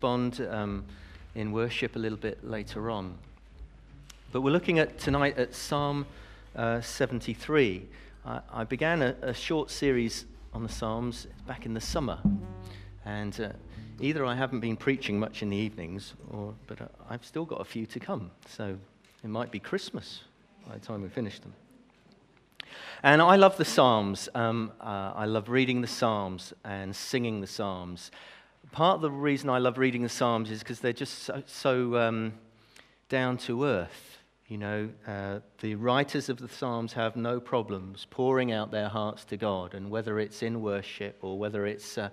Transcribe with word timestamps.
respond 0.00 0.46
um, 0.52 0.84
in 1.34 1.50
worship 1.50 1.96
a 1.96 1.98
little 1.98 2.16
bit 2.16 2.38
later 2.48 2.88
on. 2.88 3.18
But 4.30 4.42
we're 4.42 4.52
looking 4.52 4.78
at 4.78 4.96
tonight 4.96 5.36
at 5.36 5.56
Psalm 5.56 6.06
uh, 6.54 6.80
73. 6.80 7.84
I, 8.24 8.40
I 8.52 8.62
began 8.62 9.02
a, 9.02 9.16
a, 9.22 9.34
short 9.34 9.72
series 9.72 10.26
on 10.54 10.62
the 10.62 10.68
Psalms 10.68 11.26
back 11.48 11.66
in 11.66 11.74
the 11.74 11.80
summer, 11.80 12.20
and 13.04 13.40
uh, 13.40 13.48
either 13.98 14.24
I 14.24 14.36
haven't 14.36 14.60
been 14.60 14.76
preaching 14.76 15.18
much 15.18 15.42
in 15.42 15.50
the 15.50 15.56
evenings, 15.56 16.14
or 16.30 16.54
but 16.68 16.80
uh, 16.80 16.86
I've 17.10 17.24
still 17.24 17.44
got 17.44 17.60
a 17.60 17.64
few 17.64 17.84
to 17.86 17.98
come. 17.98 18.30
So 18.46 18.78
it 19.24 19.28
might 19.28 19.50
be 19.50 19.58
Christmas 19.58 20.20
by 20.68 20.74
the 20.74 20.80
time 20.80 21.02
we 21.02 21.08
finish 21.08 21.40
them. 21.40 21.52
And 23.02 23.20
I 23.20 23.34
love 23.34 23.56
the 23.56 23.64
Psalms. 23.64 24.28
Um, 24.32 24.70
uh, 24.80 25.12
I 25.16 25.24
love 25.24 25.48
reading 25.48 25.80
the 25.80 25.88
Psalms 25.88 26.52
and 26.64 26.94
singing 26.94 27.40
the 27.40 27.48
Psalms 27.48 28.12
part 28.72 28.96
of 28.96 29.02
the 29.02 29.10
reason 29.10 29.50
I 29.50 29.58
love 29.58 29.78
reading 29.78 30.02
the 30.02 30.08
Psalms 30.08 30.50
is 30.50 30.60
because 30.60 30.80
they're 30.80 30.92
just 30.92 31.22
so, 31.22 31.42
so 31.46 31.96
um, 31.96 32.34
down 33.08 33.38
to 33.38 33.64
earth. 33.64 34.18
You 34.46 34.58
know, 34.58 34.88
uh, 35.06 35.40
the 35.60 35.74
writers 35.74 36.28
of 36.28 36.38
the 36.38 36.48
Psalms 36.48 36.94
have 36.94 37.16
no 37.16 37.38
problems 37.38 38.06
pouring 38.08 38.50
out 38.50 38.70
their 38.70 38.88
hearts 38.88 39.24
to 39.26 39.36
God, 39.36 39.74
and 39.74 39.90
whether 39.90 40.18
it's 40.18 40.42
in 40.42 40.62
worship 40.62 41.18
or 41.20 41.38
whether 41.38 41.66
it's 41.66 41.98
uh, 41.98 42.08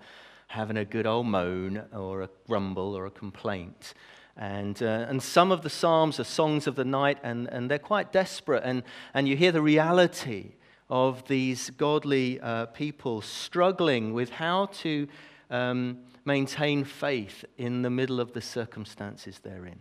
having 0.48 0.78
a 0.78 0.86
good 0.86 1.08
old 1.08 1.28
moan 1.28 1.84
or 1.94 2.24
a 2.24 2.30
grumble 2.48 2.94
or 2.94 3.06
a 3.06 3.12
complaint. 3.12 3.94
And, 4.38 4.82
uh, 4.84 5.06
and 5.08 5.24
some 5.24 5.52
of 5.52 5.62
the 5.62 5.70
Psalms 5.70 6.20
are 6.20 6.26
songs 6.26 6.68
of 6.68 6.76
the 6.76 6.84
night, 6.84 7.20
and, 7.24 7.48
and 7.48 7.72
they're 7.72 7.80
quite 7.80 8.12
desperate. 8.12 8.64
And, 8.66 8.84
and 9.14 9.30
you 9.30 9.38
hear 9.38 9.54
the 9.54 9.62
reality 9.62 10.56
of 10.90 11.26
these 11.28 11.70
godly 11.70 12.40
uh, 12.42 12.66
people 12.68 13.22
struggling 13.22 14.14
with 14.14 14.30
how 14.30 14.68
to 14.68 15.08
um, 15.50 16.00
maintain 16.26 16.84
faith 16.84 17.46
in 17.58 17.84
the 17.84 17.90
middle 17.90 18.20
of 18.20 18.34
the 18.34 18.42
circumstances 18.42 19.40
they're 19.44 19.66
in. 19.66 19.80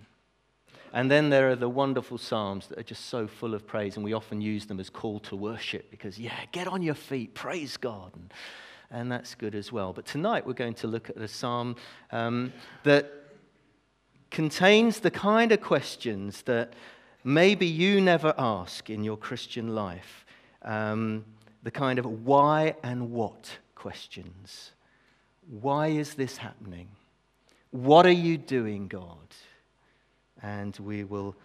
And 0.93 1.11
then 1.11 1.31
there 1.31 1.51
are 1.51 1.57
the 1.57 1.69
wonderful 1.69 2.19
Psalms 2.19 2.69
that 2.69 2.79
are 2.79 2.85
just 2.85 3.07
so 3.07 3.27
full 3.27 3.55
of 3.55 3.67
praise, 3.67 3.97
and 3.97 4.05
we 4.05 4.13
often 4.13 4.41
use 4.41 4.67
them 4.67 4.79
as 4.79 4.91
call 4.91 5.19
to 5.21 5.35
worship 5.35 5.91
because, 5.91 6.21
yeah, 6.21 6.39
get 6.53 6.69
on 6.69 6.83
your 6.83 6.95
feet, 6.95 7.35
praise 7.35 7.77
God. 7.77 8.13
And, 8.15 8.33
and 8.91 9.11
that's 9.11 9.35
good 9.35 9.57
as 9.57 9.73
well. 9.73 9.93
But 9.93 10.07
tonight 10.07 10.47
we're 10.47 10.53
going 10.53 10.75
to 10.75 10.87
look 10.87 11.11
at 11.11 11.17
a 11.17 11.27
psalm 11.27 11.75
um, 12.13 12.53
that 12.85 13.11
contains 14.31 15.01
the 15.01 15.11
kind 15.11 15.51
of 15.51 15.61
questions 15.61 16.43
that 16.43 16.75
maybe 17.25 17.67
you 17.67 18.01
never 18.01 18.33
ask 18.39 18.89
in 18.89 19.03
your 19.03 19.17
Christian 19.17 19.75
life. 19.75 20.25
Um, 20.63 21.25
the 21.65 21.71
kind 21.71 21.99
of 21.99 22.07
why 22.25 22.77
and 22.85 23.11
what 23.11 23.59
questions. 23.75 24.73
Why 25.49 25.89
is 25.89 26.15
this 26.15 26.39
happening? 26.39 26.89
What 27.71 28.07
are 28.07 28.11
you 28.11 28.39
doing, 28.39 28.89
God? 28.89 29.19
And 30.43 30.77
we 30.79 31.05
will 31.05 31.37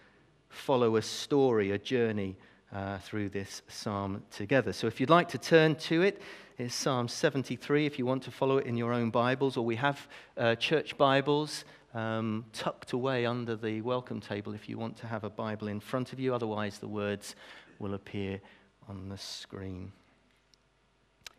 follow 0.48 0.96
a 0.96 1.02
story, 1.02 1.72
a 1.72 1.78
journey 1.78 2.36
uh, 2.72 2.98
through 2.98 3.28
this 3.28 3.62
psalm 3.68 4.22
together. 4.30 4.72
So 4.72 4.86
if 4.86 5.00
you'd 5.00 5.10
like 5.10 5.28
to 5.30 5.38
turn 5.38 5.74
to 5.76 6.02
it, 6.02 6.22
it's 6.56 6.74
Psalm 6.74 7.08
73 7.08 7.86
if 7.86 7.98
you 7.98 8.06
want 8.06 8.22
to 8.24 8.30
follow 8.30 8.58
it 8.58 8.66
in 8.66 8.76
your 8.76 8.92
own 8.92 9.10
Bibles, 9.10 9.56
or 9.56 9.64
we 9.64 9.76
have 9.76 10.08
uh, 10.36 10.54
church 10.54 10.96
Bibles 10.96 11.64
um, 11.94 12.44
tucked 12.52 12.92
away 12.92 13.26
under 13.26 13.56
the 13.56 13.80
welcome 13.82 14.20
table 14.20 14.54
if 14.54 14.68
you 14.68 14.78
want 14.78 14.96
to 14.98 15.06
have 15.06 15.24
a 15.24 15.30
Bible 15.30 15.68
in 15.68 15.80
front 15.80 16.12
of 16.12 16.20
you. 16.20 16.34
Otherwise, 16.34 16.78
the 16.78 16.88
words 16.88 17.34
will 17.78 17.94
appear 17.94 18.40
on 18.88 19.08
the 19.08 19.18
screen. 19.18 19.92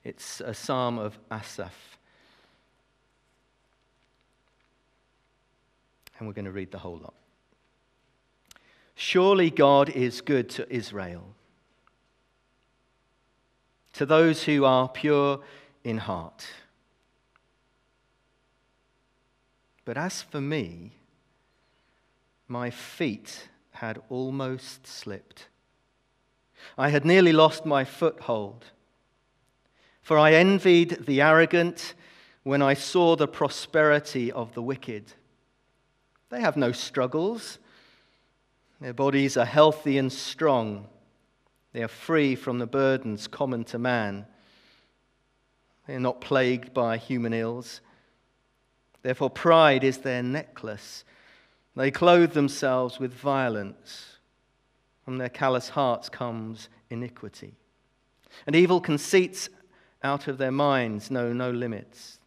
It's 0.04 0.42
a 0.42 0.54
psalm 0.54 1.00
of 1.00 1.18
Asaph. 1.32 1.98
And 6.22 6.28
we're 6.28 6.36
going 6.36 6.46
to 6.46 6.52
read 6.52 6.70
the 6.70 6.78
whole 6.78 7.00
lot. 7.00 7.16
Surely 8.94 9.50
God 9.50 9.90
is 9.90 10.22
good 10.22 10.50
to 10.52 10.72
Israel, 10.72 11.34
to 13.94 14.06
those 14.06 14.44
who 14.44 14.64
are 14.64 14.88
pure 14.88 15.40
in 15.84 15.98
heart. 15.98 16.46
But 19.84 19.98
as 19.98 20.22
for 20.22 20.40
me, 20.40 20.92
my 22.48 22.70
feet 22.70 23.50
had 23.72 24.00
almost 24.08 24.86
slipped. 24.86 25.48
I 26.78 26.90
had 26.90 27.04
nearly 27.04 27.34
lost 27.34 27.66
my 27.66 27.84
foothold. 27.84 28.66
For 30.04 30.20
I 30.20 30.34
envied 30.34 31.08
the 31.08 31.20
arrogant 31.22 31.96
when 32.44 32.62
I 32.62 32.76
saw 32.76 33.16
the 33.16 33.28
prosperity 33.28 34.32
of 34.32 34.54
the 34.54 34.62
wicked. 34.62 35.14
They 36.32 36.42
have 36.42 36.58
no 36.58 36.72
struggles. 36.72 37.60
Their 38.80 38.94
bodies 38.94 39.38
are 39.38 39.46
healthy 39.46 39.98
and 39.98 40.12
strong. 40.12 40.88
They 41.74 41.84
are 41.84 41.90
free 41.90 42.36
from 42.36 42.58
the 42.58 42.66
burdens 42.66 43.28
common 43.28 43.66
to 43.66 43.78
man. 43.78 44.26
They 45.86 45.96
are 45.96 46.00
not 46.00 46.22
plagued 46.22 46.74
by 46.74 46.98
human 46.98 47.34
ills. 47.34 47.82
Therefore, 49.04 49.30
pride 49.30 49.84
is 49.84 50.00
their 50.00 50.24
necklace. 50.24 51.04
They 51.76 51.92
clothe 51.92 52.32
themselves 52.32 52.98
with 52.98 53.14
violence. 53.14 54.18
From 55.04 55.18
their 55.18 55.30
callous 55.30 55.70
hearts 55.70 56.08
comes 56.08 56.70
iniquity. 56.90 57.56
And 58.48 58.56
evil 58.56 58.80
conceits 58.80 59.50
out 60.02 60.30
of 60.30 60.38
their 60.38 60.52
minds 60.52 61.12
know 61.12 61.34
no 61.34 61.52
limits. 61.52 62.20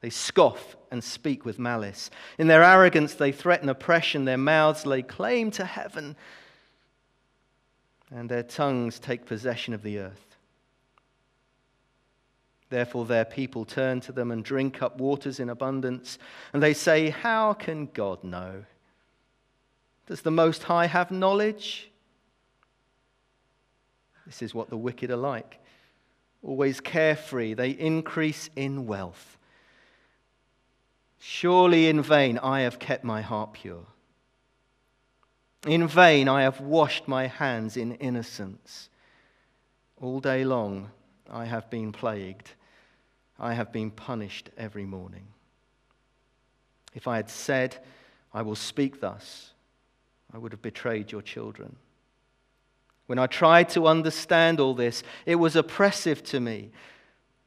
They 0.00 0.10
scoff 0.10 0.76
and 0.90 1.02
speak 1.02 1.44
with 1.44 1.58
malice. 1.58 2.10
In 2.38 2.46
their 2.46 2.62
arrogance, 2.62 3.14
they 3.14 3.32
threaten 3.32 3.68
oppression. 3.68 4.24
Their 4.24 4.38
mouths 4.38 4.86
lay 4.86 5.02
claim 5.02 5.50
to 5.52 5.64
heaven, 5.64 6.16
and 8.10 8.30
their 8.30 8.44
tongues 8.44 8.98
take 8.98 9.26
possession 9.26 9.74
of 9.74 9.82
the 9.82 9.98
earth. 9.98 10.28
Therefore, 12.70 13.06
their 13.06 13.24
people 13.24 13.64
turn 13.64 14.00
to 14.02 14.12
them 14.12 14.30
and 14.30 14.44
drink 14.44 14.82
up 14.82 14.98
waters 14.98 15.40
in 15.40 15.48
abundance. 15.48 16.18
And 16.52 16.62
they 16.62 16.74
say, 16.74 17.10
How 17.10 17.54
can 17.54 17.86
God 17.86 18.22
know? 18.22 18.64
Does 20.06 20.20
the 20.22 20.30
Most 20.30 20.64
High 20.64 20.86
have 20.86 21.10
knowledge? 21.10 21.90
This 24.26 24.42
is 24.42 24.54
what 24.54 24.68
the 24.68 24.76
wicked 24.76 25.10
are 25.10 25.16
like. 25.16 25.58
Always 26.42 26.80
carefree, 26.80 27.54
they 27.54 27.70
increase 27.70 28.50
in 28.54 28.86
wealth. 28.86 29.37
Surely 31.18 31.88
in 31.88 32.02
vain 32.02 32.38
I 32.38 32.60
have 32.60 32.78
kept 32.78 33.04
my 33.04 33.20
heart 33.20 33.52
pure. 33.52 33.86
In 35.66 35.88
vain 35.88 36.28
I 36.28 36.42
have 36.42 36.60
washed 36.60 37.08
my 37.08 37.26
hands 37.26 37.76
in 37.76 37.92
innocence. 37.96 38.88
All 40.00 40.20
day 40.20 40.44
long 40.44 40.90
I 41.30 41.44
have 41.44 41.68
been 41.68 41.92
plagued. 41.92 42.52
I 43.38 43.54
have 43.54 43.72
been 43.72 43.90
punished 43.90 44.50
every 44.56 44.84
morning. 44.84 45.26
If 46.94 47.06
I 47.06 47.16
had 47.16 47.30
said, 47.30 47.76
I 48.32 48.42
will 48.42 48.56
speak 48.56 49.00
thus, 49.00 49.52
I 50.32 50.38
would 50.38 50.52
have 50.52 50.62
betrayed 50.62 51.12
your 51.12 51.22
children. 51.22 51.76
When 53.06 53.18
I 53.18 53.26
tried 53.26 53.70
to 53.70 53.86
understand 53.86 54.60
all 54.60 54.74
this, 54.74 55.02
it 55.24 55.36
was 55.36 55.56
oppressive 55.56 56.22
to 56.24 56.40
me 56.40 56.70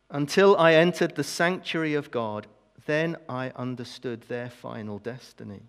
until 0.10 0.58
I 0.58 0.74
entered 0.74 1.16
the 1.16 1.24
sanctuary 1.24 1.94
of 1.94 2.12
God 2.12 2.48
then 2.86 3.18
I 3.30 3.52
understood 3.56 4.22
their 4.24 4.50
final 4.50 5.00
destiny. 5.00 5.62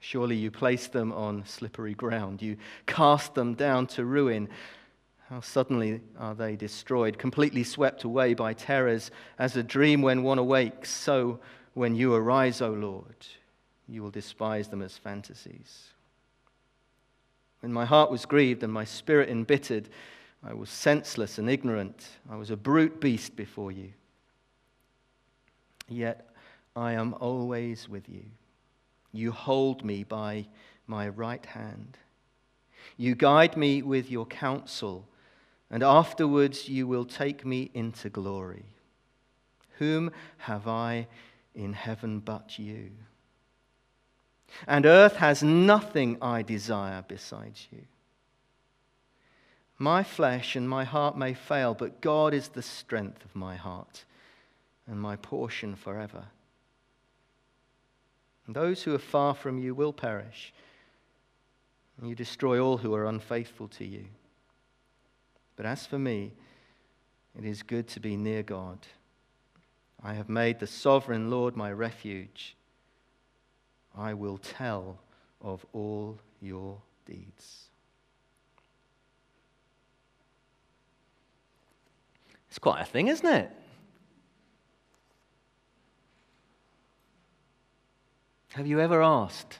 Surely 0.00 0.36
you 0.36 0.50
placed 0.50 0.92
them 0.92 1.12
on 1.12 1.44
slippery 1.44 1.94
ground. 1.94 2.40
You 2.40 2.56
cast 2.86 3.34
them 3.34 3.54
down 3.54 3.86
to 3.88 4.04
ruin. 4.04 4.48
How 5.28 5.40
suddenly 5.40 6.00
are 6.18 6.34
they 6.34 6.56
destroyed, 6.56 7.18
completely 7.18 7.62
swept 7.62 8.04
away 8.04 8.34
by 8.34 8.54
terrors, 8.54 9.10
as 9.38 9.56
a 9.56 9.62
dream 9.62 10.02
when 10.02 10.22
one 10.22 10.38
awakes. 10.38 10.90
So 10.90 11.38
when 11.74 11.94
you 11.94 12.14
arise, 12.14 12.62
O 12.62 12.70
Lord, 12.70 13.26
you 13.86 14.02
will 14.02 14.10
despise 14.10 14.68
them 14.68 14.82
as 14.82 14.96
fantasies. 14.96 15.88
When 17.60 17.72
my 17.72 17.84
heart 17.84 18.10
was 18.10 18.24
grieved 18.24 18.62
and 18.62 18.72
my 18.72 18.84
spirit 18.84 19.28
embittered, 19.28 19.90
I 20.42 20.54
was 20.54 20.70
senseless 20.70 21.36
and 21.36 21.50
ignorant. 21.50 22.08
I 22.30 22.36
was 22.36 22.50
a 22.50 22.56
brute 22.56 23.00
beast 23.00 23.36
before 23.36 23.70
you 23.70 23.92
yet 25.90 26.30
I 26.74 26.92
am 26.92 27.14
always 27.14 27.88
with 27.88 28.08
you. 28.08 28.24
You 29.12 29.32
hold 29.32 29.84
me 29.84 30.04
by 30.04 30.46
my 30.86 31.08
right 31.08 31.44
hand. 31.44 31.98
You 32.96 33.14
guide 33.14 33.56
me 33.56 33.82
with 33.82 34.10
your 34.10 34.26
counsel, 34.26 35.08
and 35.70 35.82
afterwards 35.82 36.68
you 36.68 36.86
will 36.86 37.04
take 37.04 37.44
me 37.44 37.70
into 37.74 38.08
glory. 38.08 38.66
Whom 39.78 40.10
have 40.38 40.68
I 40.68 41.08
in 41.54 41.72
heaven 41.72 42.20
but 42.20 42.58
you? 42.58 42.90
And 44.66 44.84
earth 44.86 45.16
has 45.16 45.42
nothing 45.42 46.18
I 46.20 46.42
desire 46.42 47.04
besides 47.06 47.68
you. 47.70 47.82
My 49.78 50.02
flesh 50.02 50.56
and 50.56 50.68
my 50.68 50.84
heart 50.84 51.16
may 51.16 51.32
fail, 51.32 51.72
but 51.72 52.02
God 52.02 52.34
is 52.34 52.48
the 52.48 52.62
strength 52.62 53.24
of 53.24 53.34
my 53.34 53.56
heart 53.56 54.04
and 54.86 55.00
my 55.00 55.16
portion 55.16 55.74
forever. 55.76 56.24
And 58.46 58.56
those 58.56 58.82
who 58.82 58.94
are 58.94 58.98
far 58.98 59.34
from 59.34 59.58
you 59.58 59.74
will 59.74 59.92
perish. 59.92 60.52
And 61.98 62.08
you 62.08 62.14
destroy 62.14 62.58
all 62.58 62.78
who 62.78 62.94
are 62.94 63.06
unfaithful 63.06 63.68
to 63.68 63.84
you. 63.84 64.06
But 65.56 65.66
as 65.66 65.86
for 65.86 65.98
me, 65.98 66.32
it 67.38 67.44
is 67.44 67.62
good 67.62 67.86
to 67.88 68.00
be 68.00 68.16
near 68.16 68.42
God. 68.42 68.78
I 70.02 70.14
have 70.14 70.28
made 70.28 70.58
the 70.58 70.66
sovereign 70.66 71.30
Lord 71.30 71.56
my 71.56 71.70
refuge. 71.70 72.56
I 73.96 74.14
will 74.14 74.38
tell 74.38 74.98
of 75.42 75.64
all 75.72 76.18
your 76.40 76.78
deeds. 77.06 77.66
It's 82.48 82.58
quite 82.58 82.80
a 82.80 82.84
thing, 82.84 83.08
isn't 83.08 83.26
it? 83.26 83.50
Have 88.54 88.66
you 88.66 88.80
ever 88.80 89.02
asked 89.02 89.58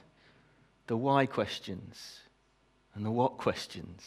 the 0.87 0.97
why 0.97 1.25
questions 1.25 2.19
and 2.93 3.05
the 3.05 3.11
what 3.11 3.37
questions? 3.37 4.03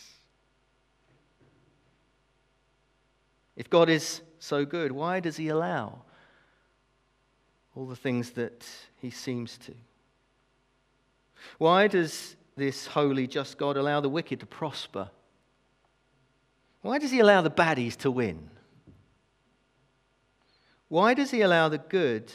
If 3.56 3.70
God 3.70 3.88
is 3.88 4.20
so 4.38 4.64
good, 4.66 4.92
why 4.92 5.20
does 5.20 5.36
He 5.36 5.48
allow 5.48 6.02
all 7.74 7.86
the 7.86 7.96
things 7.96 8.32
that 8.32 8.66
He 9.00 9.10
seems 9.10 9.56
to? 9.58 9.74
Why 11.58 11.86
does 11.86 12.36
this 12.56 12.86
holy, 12.86 13.26
just 13.26 13.56
God 13.56 13.76
allow 13.76 14.00
the 14.00 14.08
wicked 14.08 14.40
to 14.40 14.46
prosper? 14.46 15.10
Why 16.82 16.98
does 16.98 17.10
He 17.10 17.20
allow 17.20 17.40
the 17.40 17.50
baddies 17.50 17.96
to 17.98 18.10
win? 18.10 18.50
Why 20.88 21.14
does 21.14 21.30
He 21.30 21.40
allow 21.40 21.70
the 21.70 21.78
good 21.78 22.30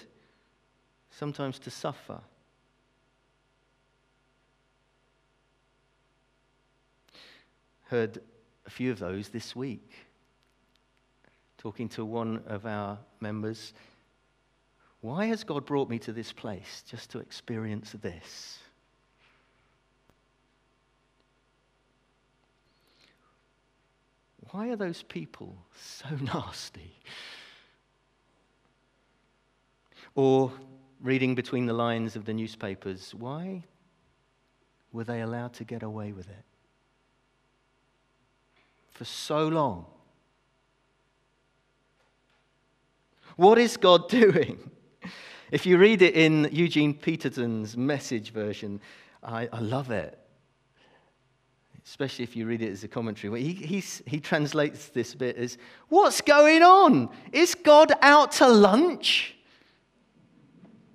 sometimes 1.12 1.60
to 1.60 1.70
suffer? 1.70 2.22
Heard 7.90 8.22
a 8.68 8.70
few 8.70 8.92
of 8.92 9.00
those 9.00 9.30
this 9.30 9.56
week 9.56 9.92
talking 11.58 11.90
to 11.90 12.06
one 12.06 12.44
of 12.46 12.68
our 12.68 13.00
members. 13.20 13.74
Why 15.02 15.26
has 15.26 15.44
God 15.44 15.66
brought 15.66 15.90
me 15.90 15.98
to 16.00 16.14
this 16.14 16.32
place 16.32 16.84
just 16.88 17.10
to 17.12 17.20
experience 17.20 17.96
this? 18.00 18.60
Why 24.52 24.70
are 24.70 24.76
those 24.76 25.02
people 25.02 25.58
so 25.76 26.10
nasty? 26.22 26.96
Or 30.14 30.52
reading 31.02 31.34
between 31.34 31.66
the 31.66 31.74
lines 31.74 32.16
of 32.16 32.26
the 32.26 32.34
newspapers, 32.34 33.16
why 33.16 33.64
were 34.92 35.04
they 35.04 35.22
allowed 35.22 35.54
to 35.54 35.64
get 35.64 35.82
away 35.82 36.12
with 36.12 36.30
it? 36.30 36.49
For 39.00 39.06
so 39.06 39.48
long. 39.48 39.86
What 43.38 43.58
is 43.58 43.78
God 43.78 44.10
doing? 44.10 44.60
If 45.52 45.66
you 45.66 45.78
read 45.78 46.02
it 46.02 46.16
in 46.16 46.50
Eugene 46.52 46.94
Peterson's 46.94 47.78
message 47.78 48.34
version, 48.34 48.82
I, 49.24 49.48
I 49.54 49.62
love 49.62 49.90
it. 49.90 50.20
Especially 51.86 52.24
if 52.24 52.36
you 52.36 52.46
read 52.46 52.62
it 52.62 52.72
as 52.72 52.84
a 52.84 52.90
commentary. 52.90 53.42
He, 53.42 53.82
he 54.06 54.20
translates 54.20 54.90
this 54.90 55.16
bit 55.16 55.38
as 55.38 55.58
What's 55.88 56.20
going 56.20 56.62
on? 56.62 57.08
Is 57.32 57.56
God 57.56 57.94
out 58.02 58.34
to 58.34 58.50
lunch? 58.50 59.38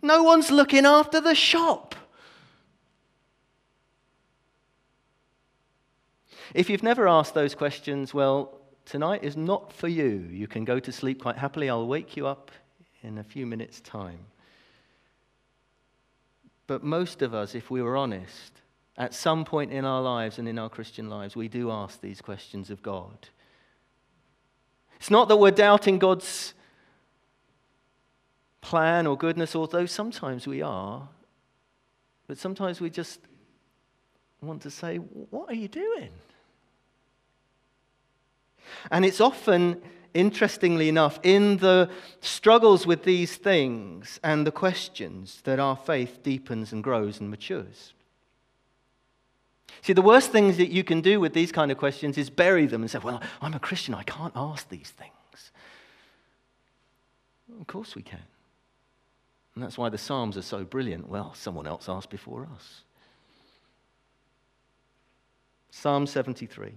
No 0.03 0.23
one's 0.25 0.51
looking 0.51 0.85
after 0.85 1.23
the 1.23 1.35
shop. 1.35 1.95
If 6.53 6.69
you've 6.69 6.83
never 6.83 7.09
asked 7.09 7.35
those 7.35 7.55
questions, 7.55 8.13
well, 8.13 8.59
tonight 8.85 9.25
is 9.25 9.37
not 9.37 9.73
for 9.73 9.89
you. 9.89 10.29
You 10.31 10.47
can 10.47 10.65
go 10.65 10.79
to 10.79 10.93
sleep 10.93 11.23
quite 11.23 11.37
happily. 11.37 11.71
I'll 11.71 11.87
wake 11.87 12.17
you 12.17 12.27
up 12.27 12.51
in 13.03 13.19
a 13.19 13.25
few 13.25 13.47
minutes' 13.47 13.81
time. 13.81 14.19
But 16.67 16.83
most 16.83 17.23
of 17.23 17.35
us, 17.35 17.55
if 17.55 17.71
we 17.71 17.83
were 17.83 17.97
honest, 17.97 18.53
at 18.97 19.15
some 19.15 19.45
point 19.45 19.73
in 19.73 19.85
our 19.85 20.03
lives 20.03 20.39
and 20.39 20.49
in 20.49 20.59
our 20.59 20.69
Christian 20.69 21.09
lives, 21.09 21.37
we 21.37 21.49
do 21.49 21.71
ask 21.71 22.01
these 22.01 22.21
questions 22.21 22.71
of 22.71 22.83
God. 22.83 23.29
It's 24.97 25.11
not 25.11 25.29
that 25.29 25.37
we're 25.37 25.51
doubting 25.51 25.99
God's 25.99 26.55
plan 28.61 29.07
or 29.07 29.17
goodness, 29.17 29.55
although 29.55 29.87
sometimes 29.87 30.47
we 30.47 30.63
are, 30.63 31.09
but 32.27 32.39
sometimes 32.39 32.81
we 32.81 32.89
just 32.89 33.21
want 34.41 34.63
to 34.63 34.71
say, 34.71 34.97
What 34.97 35.51
are 35.51 35.55
you 35.55 35.69
doing? 35.69 36.11
And 38.91 39.05
it's 39.05 39.21
often, 39.21 39.83
interestingly 40.13 40.89
enough, 40.89 41.19
in 41.23 41.59
the 41.59 41.91
struggles 42.21 42.87
with 42.87 43.05
these 43.05 43.37
things 43.37 44.21
and 44.23 44.47
the 44.47 44.53
questions 44.53 45.41
that 45.45 45.59
our 45.59 45.77
faith 45.77 46.23
deepens 46.23 46.73
and 46.73 46.83
grows 46.83 47.21
and 47.21 47.31
matures. 47.31 47.93
See, 49.83 49.93
the 49.93 50.03
worst 50.03 50.31
things 50.31 50.57
that 50.57 50.71
you 50.71 50.83
can 50.85 51.01
do 51.01 51.21
with 51.21 51.35
these 51.35 51.53
kind 51.53 51.71
of 51.71 51.79
questions 51.79 52.17
is 52.17 52.31
bury 52.31 52.67
them 52.67 52.83
and 52.83 52.91
say, 52.91 53.01
Well, 53.03 53.21
I'm 53.43 53.55
a 53.55 53.59
Christian, 53.59 53.95
I 53.95 54.03
can't 54.03 54.33
ask 54.35 54.69
these 54.69 54.91
things. 54.91 55.13
Of 57.61 57.67
course 57.67 57.95
we 57.95 58.03
can. 58.03 58.23
And 59.55 59.63
that's 59.63 59.79
why 59.79 59.89
the 59.89 59.99
Psalms 59.99 60.37
are 60.37 60.43
so 60.43 60.65
brilliant. 60.65 61.09
Well, 61.09 61.35
someone 61.35 61.67
else 61.67 61.89
asked 61.89 62.11
before 62.11 62.49
us. 62.55 62.83
Psalm 65.71 66.07
73. 66.07 66.73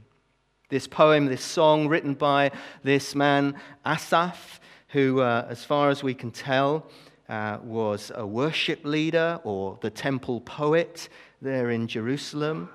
This 0.70 0.86
poem, 0.86 1.28
this 1.28 1.44
song 1.44 1.88
written 1.88 2.14
by 2.14 2.52
this 2.84 3.16
man, 3.16 3.56
Asaph, 3.86 4.60
who, 4.90 5.22
uh, 5.22 5.46
as 5.50 5.64
far 5.64 5.90
as 5.90 6.04
we 6.04 6.14
can 6.14 6.30
tell, 6.30 6.86
uh, 7.30 7.60
was 7.64 8.12
a 8.14 8.28
worship 8.28 8.84
leader 8.84 9.40
or 9.46 9.78
the 9.82 9.90
temple 9.90 10.42
poet 10.42 11.08
there 11.42 11.70
in 11.70 11.88
Jerusalem. 11.88 12.70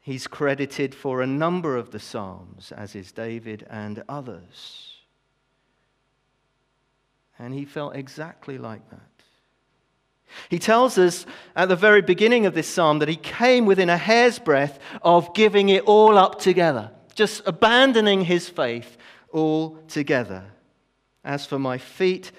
He's 0.00 0.26
credited 0.26 0.92
for 0.92 1.22
a 1.22 1.26
number 1.26 1.76
of 1.76 1.92
the 1.92 2.00
Psalms, 2.00 2.72
as 2.72 2.96
is 2.96 3.12
David 3.12 3.64
and 3.70 4.02
others. 4.08 4.96
And 7.38 7.54
he 7.54 7.64
felt 7.64 7.94
exactly 7.94 8.58
like 8.58 8.90
that. 8.90 9.00
He 10.48 10.58
tells 10.58 10.98
us 10.98 11.26
at 11.54 11.68
the 11.68 11.76
very 11.76 12.02
beginning 12.02 12.44
of 12.44 12.54
this 12.54 12.66
psalm 12.66 12.98
that 12.98 13.08
he 13.08 13.16
came 13.16 13.66
within 13.66 13.88
a 13.88 13.96
hair's 13.96 14.40
breadth 14.40 14.80
of 15.02 15.32
giving 15.32 15.68
it 15.68 15.84
all 15.84 16.18
up 16.18 16.40
together 16.40 16.90
just 17.14 17.42
abandoning 17.46 18.24
his 18.24 18.48
faith 18.48 18.96
altogether. 19.32 20.44
As 21.24 21.46
for 21.46 21.58
my 21.58 21.78
feet, 21.78 22.32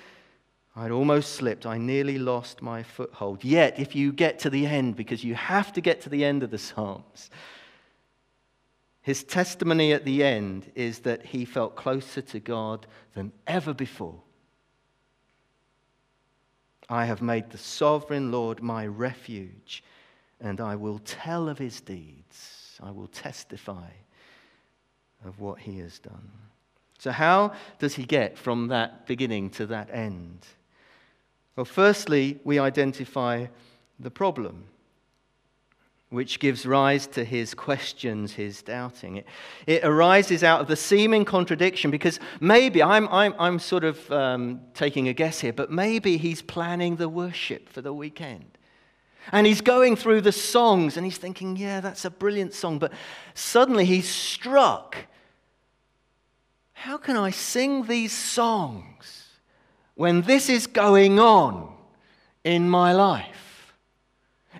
I'd 0.76 0.92
almost 0.92 1.34
slipped. 1.34 1.66
I 1.66 1.78
nearly 1.78 2.20
lost 2.20 2.62
my 2.62 2.84
foothold. 2.84 3.44
Yet, 3.44 3.80
if 3.80 3.96
you 3.96 4.12
get 4.12 4.40
to 4.40 4.50
the 4.50 4.68
end, 4.68 4.96
because 4.96 5.24
you 5.24 5.34
have 5.34 5.72
to 5.74 5.82
get 5.82 6.02
to 6.02 6.10
the 6.10 6.24
end 6.24 6.44
of 6.44 6.52
the 6.52 6.58
Psalms, 6.58 7.30
his 9.02 9.24
testimony 9.24 9.94
at 9.94 10.04
the 10.04 10.24
end 10.24 10.72
is 10.76 11.00
that 11.00 11.24
he 11.26 11.46
felt 11.46 11.76
closer 11.76 12.22
to 12.22 12.40
God 12.40 12.88
than 13.14 13.32
ever 13.48 13.74
before. 13.74 14.22
I 16.90 17.06
have 17.06 17.22
made 17.22 17.50
the 17.50 17.58
sovereign 17.58 18.32
Lord 18.32 18.62
my 18.62 18.86
refuge, 18.86 19.84
and 20.40 20.60
I 20.60 20.76
will 20.76 21.00
tell 21.00 21.50
of 21.50 21.58
his 21.58 21.82
deeds. 21.82 22.80
I 22.84 22.92
will 22.92 23.08
testify 23.08 23.90
of 25.26 25.40
what 25.40 25.60
he 25.60 25.80
has 25.80 26.00
done. 26.00 26.32
So, 26.98 27.12
how 27.12 27.54
does 27.80 27.96
he 27.96 28.06
get 28.06 28.38
from 28.38 28.68
that 28.70 29.06
beginning 29.06 29.50
to 29.52 29.66
that 29.68 29.90
end? 29.92 30.46
Well, 31.56 31.66
firstly, 31.66 32.40
we 32.44 32.60
identify 32.60 33.48
the 34.00 34.12
problem, 34.12 34.66
which 36.10 36.40
gives 36.40 36.66
rise 36.66 37.08
to 37.08 37.24
his 37.24 37.54
questions, 37.54 38.34
his 38.34 38.62
doubting. 38.62 39.18
It, 39.18 39.26
it 39.68 39.84
arises 39.84 40.44
out 40.44 40.62
of 40.62 40.68
the 40.68 40.76
seeming 40.76 41.26
contradiction 41.26 41.92
because 41.92 42.20
maybe, 42.40 42.84
I'm, 42.84 43.08
I'm, 43.10 43.34
I'm 43.40 43.60
sort 43.60 43.84
of 43.84 44.12
um, 44.12 44.62
taking 44.74 45.08
a 45.08 45.14
guess 45.14 45.40
here, 45.40 45.54
but 45.54 45.72
maybe 45.72 46.18
he's 46.18 46.42
planning 46.42 46.98
the 46.98 47.10
worship 47.10 47.70
for 47.70 47.82
the 47.82 47.94
weekend. 47.94 48.58
And 49.32 49.48
he's 49.48 49.62
going 49.62 49.96
through 49.96 50.22
the 50.22 50.32
songs 50.32 50.98
and 50.98 51.06
he's 51.06 51.18
thinking, 51.18 51.56
yeah, 51.56 51.82
that's 51.82 52.06
a 52.06 52.10
brilliant 52.10 52.54
song. 52.54 52.80
But 52.80 52.94
suddenly 53.34 53.86
he's 53.86 54.08
struck 54.08 54.98
how 56.86 56.98
can 56.98 57.18
I 57.18 57.32
sing 57.32 57.88
these 57.88 58.14
songs 58.14 59.40
when 59.96 60.22
this 60.22 60.50
is 60.50 60.68
going 60.68 61.20
on 61.20 61.74
in 62.44 62.70
my 62.70 62.94
life, 62.94 63.74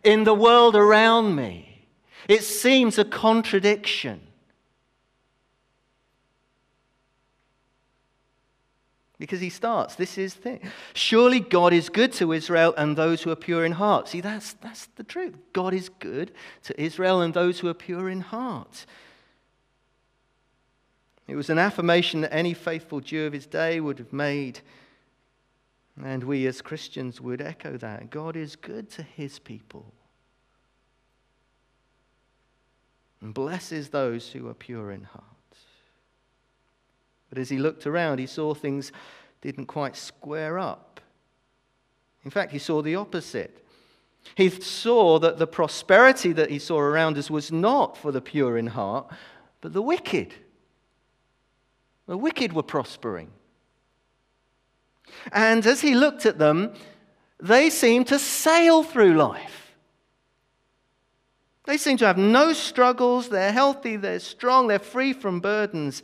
in 0.04 0.24
the 0.24 0.34
world 0.34 0.76
around 0.76 1.36
me? 1.36 1.86
It 2.28 2.42
seems 2.42 2.98
a 2.98 3.06
contradiction. 3.06 4.22
Because 9.20 9.40
he 9.40 9.52
starts, 9.52 9.94
this 9.94 10.18
is 10.18 10.34
thing. 10.34 10.62
Surely 10.96 11.40
God 11.40 11.74
is 11.74 11.90
good 11.90 12.12
to 12.14 12.34
Israel 12.34 12.74
and 12.76 12.98
those 12.98 13.22
who 13.22 13.30
are 13.30 13.36
pure 13.36 13.64
in 13.66 13.74
heart. 13.74 14.08
See, 14.08 14.22
that's, 14.22 14.54
that's 14.54 14.88
the 14.96 15.04
truth. 15.04 15.36
God 15.54 15.76
is 15.76 15.90
good 15.90 16.32
to 16.64 16.82
Israel 16.82 17.22
and 17.22 17.36
those 17.36 17.60
who 17.60 17.68
are 17.68 17.76
pure 17.76 18.10
in 18.10 18.22
heart. 18.22 18.88
It 21.28 21.36
was 21.36 21.50
an 21.50 21.58
affirmation 21.58 22.22
that 22.22 22.34
any 22.34 22.54
faithful 22.54 23.00
Jew 23.00 23.26
of 23.26 23.34
his 23.34 23.48
day 23.48 23.80
would 23.80 24.00
have 24.00 24.14
made. 24.14 24.60
And 26.04 26.24
we 26.24 26.46
as 26.46 26.62
Christians 26.62 27.20
would 27.22 27.42
echo 27.42 27.78
that. 27.78 28.10
God 28.10 28.36
is 28.36 28.56
good 28.56 28.90
to 28.92 29.04
his 29.04 29.40
people 29.40 29.92
and 33.22 33.34
blesses 33.34 33.90
those 33.90 34.30
who 34.30 34.48
are 34.48 34.54
pure 34.54 34.92
in 34.92 35.04
heart. 35.04 35.24
But 37.30 37.40
as 37.40 37.50
he 37.50 37.58
looked 37.58 37.88
around, 37.88 38.20
he 38.20 38.28
saw 38.28 38.54
things 38.54 38.92
didn't 39.42 39.66
quite 39.66 39.96
square 39.96 40.60
up. 40.60 41.02
In 42.24 42.32
fact, 42.32 42.52
he 42.52 42.60
saw 42.60 42.82
the 42.82 42.96
opposite. 42.96 43.66
He 44.36 44.50
saw 44.50 45.20
that 45.20 45.38
the 45.38 45.48
prosperity 45.48 46.34
that 46.34 46.50
he 46.50 46.60
saw 46.60 46.80
around 46.80 47.18
us 47.18 47.30
was 47.30 47.52
not 47.52 47.98
for 47.98 48.12
the 48.12 48.22
pure 48.22 48.58
in 48.58 48.68
heart, 48.68 49.12
but 49.62 49.74
the 49.74 49.82
wicked. 49.82 50.34
The 52.08 52.18
wicked 52.18 52.54
were 52.54 52.64
prospering. 52.64 53.32
And 55.32 55.66
as 55.66 55.82
he 55.82 55.96
looked 55.96 56.26
at 56.26 56.38
them, 56.38 56.74
they 57.40 57.70
seemed 57.70 58.08
to 58.08 58.20
sail 58.20 58.84
through 58.84 59.16
life. 59.16 59.76
They 61.66 61.78
seem 61.78 61.98
to 61.98 62.06
have 62.06 62.18
no 62.18 62.54
struggles. 62.54 63.30
They're 63.30 63.52
healthy, 63.52 63.96
they're 63.96 64.20
strong, 64.20 64.68
they're 64.68 64.80
free 64.80 65.14
from 65.14 65.40
burdens. 65.40 66.04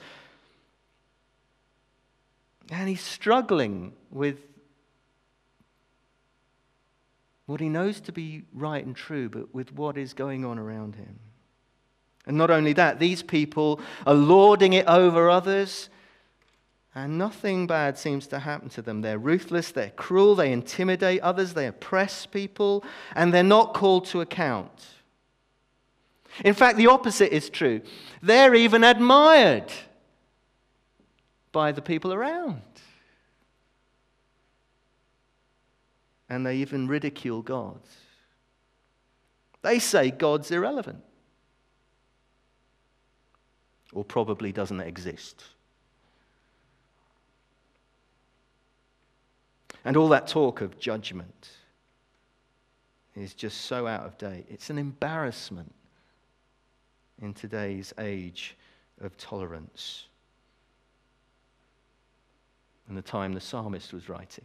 And 2.72 2.89
he's 2.89 3.01
struggling 3.01 3.93
with 4.10 4.38
what 7.46 7.60
he 7.60 7.70
knows 7.70 8.00
to 8.01 8.12
be 8.12 8.43
right 8.53 8.84
and 8.84 8.96
true, 8.96 9.29
but 9.29 9.53
with 9.53 9.74
what 9.74 9.98
is 9.98 10.13
going 10.13 10.46
on 10.46 10.58
around 10.58 10.96
him. 10.96 11.20
And 12.25 12.37
not 12.37 12.51
only 12.51 12.73
that, 12.73 12.99
these 12.99 13.23
people 13.23 13.79
are 14.05 14.13
lording 14.13 14.73
it 14.73 14.85
over 14.85 15.29
others, 15.29 15.89
and 16.93 17.17
nothing 17.17 17.67
bad 17.67 17.97
seems 17.97 18.27
to 18.27 18.39
happen 18.39 18.69
to 18.69 18.81
them. 18.81 19.01
They're 19.01 19.17
ruthless, 19.17 19.71
they're 19.71 19.91
cruel, 19.91 20.35
they 20.35 20.51
intimidate 20.51 21.21
others, 21.21 21.53
they 21.53 21.67
oppress 21.67 22.25
people, 22.25 22.83
and 23.15 23.33
they're 23.33 23.43
not 23.43 23.73
called 23.73 24.05
to 24.07 24.21
account. 24.21 24.85
In 26.43 26.53
fact, 26.53 26.77
the 26.77 26.87
opposite 26.87 27.33
is 27.33 27.49
true. 27.49 27.81
They're 28.21 28.55
even 28.55 28.83
admired 28.83 29.71
by 31.51 31.71
the 31.71 31.81
people 31.81 32.13
around. 32.13 32.61
And 36.29 36.45
they 36.45 36.57
even 36.57 36.87
ridicule 36.87 37.41
God. 37.41 37.79
They 39.61 39.79
say 39.79 40.11
God's 40.11 40.51
irrelevant 40.51 41.03
or 43.93 44.03
probably 44.03 44.51
doesn't 44.51 44.81
exist. 44.81 45.43
And 49.83 49.98
all 49.98 50.10
that 50.10 50.27
talk 50.27 50.62
of 50.62 50.79
judgment 50.79 51.50
is 53.15 53.33
just 53.33 53.62
so 53.62 53.88
out 53.88 54.05
of 54.05 54.17
date. 54.17 54.45
It's 54.50 54.69
an 54.69 54.77
embarrassment 54.77 55.74
in 57.21 57.33
today's 57.33 57.93
age 57.98 58.55
of 59.01 59.17
tolerance 59.17 60.05
and 62.88 62.98
the 62.98 63.01
time 63.01 63.31
the 63.31 63.39
psalmist 63.39 63.93
was 63.93 64.10
writing. 64.10 64.43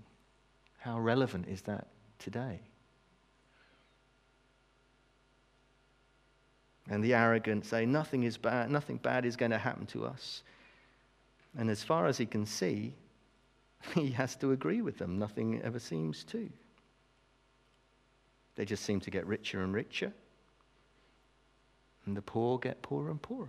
How 0.78 1.00
relevant 1.00 1.48
is 1.48 1.62
that 1.62 1.88
today? 2.20 2.60
And 6.88 7.02
the 7.02 7.14
arrogant 7.14 7.66
say, 7.66 7.84
nothing 7.84 8.22
is 8.22 8.36
bad, 8.36 8.70
nothing 8.70 8.98
bad 8.98 9.24
is 9.24 9.36
going 9.36 9.50
to 9.50 9.58
happen 9.58 9.86
to 9.86 10.06
us. 10.06 10.42
And 11.58 11.70
as 11.70 11.82
far 11.82 12.06
as 12.06 12.18
he 12.18 12.26
can 12.26 12.46
see, 12.46 12.94
he 13.94 14.10
has 14.10 14.36
to 14.36 14.52
agree 14.52 14.82
with 14.82 14.98
them. 14.98 15.18
Nothing 15.18 15.60
ever 15.62 15.78
seems 15.78 16.24
to. 16.24 16.48
They 18.54 18.64
just 18.64 18.84
seem 18.84 19.00
to 19.00 19.10
get 19.10 19.26
richer 19.26 19.62
and 19.62 19.74
richer. 19.74 20.12
And 22.06 22.16
the 22.16 22.22
poor 22.22 22.58
get 22.58 22.82
poorer 22.82 23.10
and 23.10 23.20
poorer. 23.20 23.48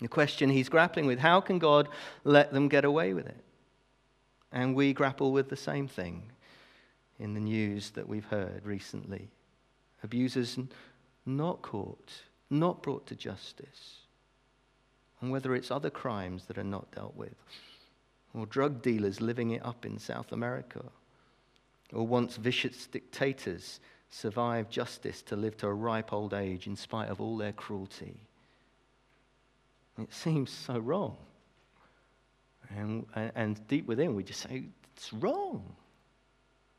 The 0.00 0.08
question 0.08 0.48
he's 0.48 0.68
grappling 0.68 1.06
with 1.06 1.18
how 1.18 1.40
can 1.40 1.58
God 1.58 1.88
let 2.24 2.52
them 2.52 2.68
get 2.68 2.84
away 2.84 3.12
with 3.12 3.26
it? 3.26 3.44
And 4.52 4.74
we 4.74 4.92
grapple 4.92 5.32
with 5.32 5.48
the 5.48 5.56
same 5.56 5.86
thing 5.86 6.22
in 7.18 7.34
the 7.34 7.40
news 7.40 7.90
that 7.90 8.08
we've 8.08 8.24
heard 8.24 8.62
recently. 8.64 9.28
Abusers 10.02 10.58
not 11.26 11.62
caught, 11.62 12.10
not 12.48 12.82
brought 12.82 13.06
to 13.06 13.14
justice. 13.14 13.98
And 15.20 15.30
whether 15.30 15.54
it's 15.54 15.70
other 15.70 15.90
crimes 15.90 16.46
that 16.46 16.58
are 16.58 16.64
not 16.64 16.90
dealt 16.92 17.16
with, 17.16 17.34
or 18.34 18.46
drug 18.46 18.82
dealers 18.82 19.20
living 19.20 19.50
it 19.50 19.64
up 19.64 19.84
in 19.84 19.98
South 19.98 20.32
America, 20.32 20.84
or 21.92 22.06
once 22.06 22.36
vicious 22.36 22.86
dictators 22.86 23.80
survive 24.10 24.70
justice 24.70 25.22
to 25.22 25.36
live 25.36 25.56
to 25.58 25.66
a 25.66 25.74
ripe 25.74 26.12
old 26.12 26.34
age 26.34 26.66
in 26.66 26.76
spite 26.76 27.08
of 27.08 27.20
all 27.20 27.36
their 27.36 27.52
cruelty. 27.52 28.16
It 29.98 30.12
seems 30.12 30.50
so 30.50 30.78
wrong. 30.78 31.16
And, 32.76 33.06
and 33.14 33.66
deep 33.68 33.86
within, 33.86 34.14
we 34.14 34.22
just 34.22 34.40
say, 34.40 34.64
it's 34.96 35.12
wrong. 35.12 35.74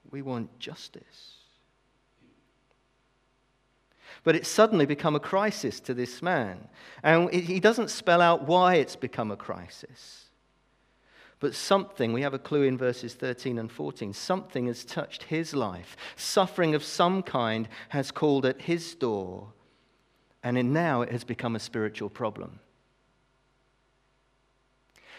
We 0.10 0.22
want 0.22 0.58
justice. 0.60 1.41
But 4.24 4.36
it's 4.36 4.50
suddenly 4.50 4.86
become 4.86 5.16
a 5.16 5.20
crisis 5.20 5.80
to 5.82 5.94
this 5.94 6.22
man. 6.22 6.68
And 7.04 7.34
he 7.34 7.60
doesn't 7.60 7.90
spell 7.90 8.22
out 8.22 8.48
why 8.48 8.76
it's 8.76 8.96
become 8.96 9.32
a 9.32 9.38
crisis. 9.38 10.30
But 11.40 11.56
something, 11.56 12.14
we 12.14 12.22
have 12.22 12.36
a 12.36 12.40
clue 12.40 12.64
in 12.64 12.78
verses 12.78 13.16
13 13.16 13.58
and 13.58 13.72
14, 13.72 14.14
something 14.14 14.68
has 14.68 14.86
touched 14.86 15.24
his 15.24 15.56
life. 15.56 15.98
Suffering 16.16 16.76
of 16.76 16.84
some 16.84 17.24
kind 17.24 17.68
has 17.90 18.12
called 18.12 18.46
at 18.46 18.62
his 18.62 18.94
door. 18.94 19.52
And 20.44 20.72
now 20.72 21.02
it 21.02 21.12
has 21.12 21.24
become 21.24 21.56
a 21.56 21.60
spiritual 21.60 22.10
problem. 22.10 22.60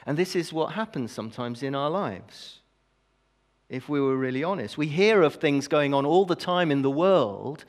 And 0.06 0.16
this 0.16 0.34
is 0.36 0.52
what 0.52 0.72
happens 0.72 1.12
sometimes 1.12 1.62
in 1.62 1.74
our 1.74 1.90
lives. 1.90 2.60
If 3.68 3.88
we 3.88 4.00
were 4.00 4.16
really 4.16 4.44
honest, 4.44 4.76
we 4.76 4.86
hear 4.86 5.22
of 5.22 5.36
things 5.36 5.66
going 5.66 5.94
on 5.94 6.04
all 6.04 6.26
the 6.26 6.36
time 6.36 6.70
in 6.70 6.82
the 6.82 6.90
world, 6.90 7.64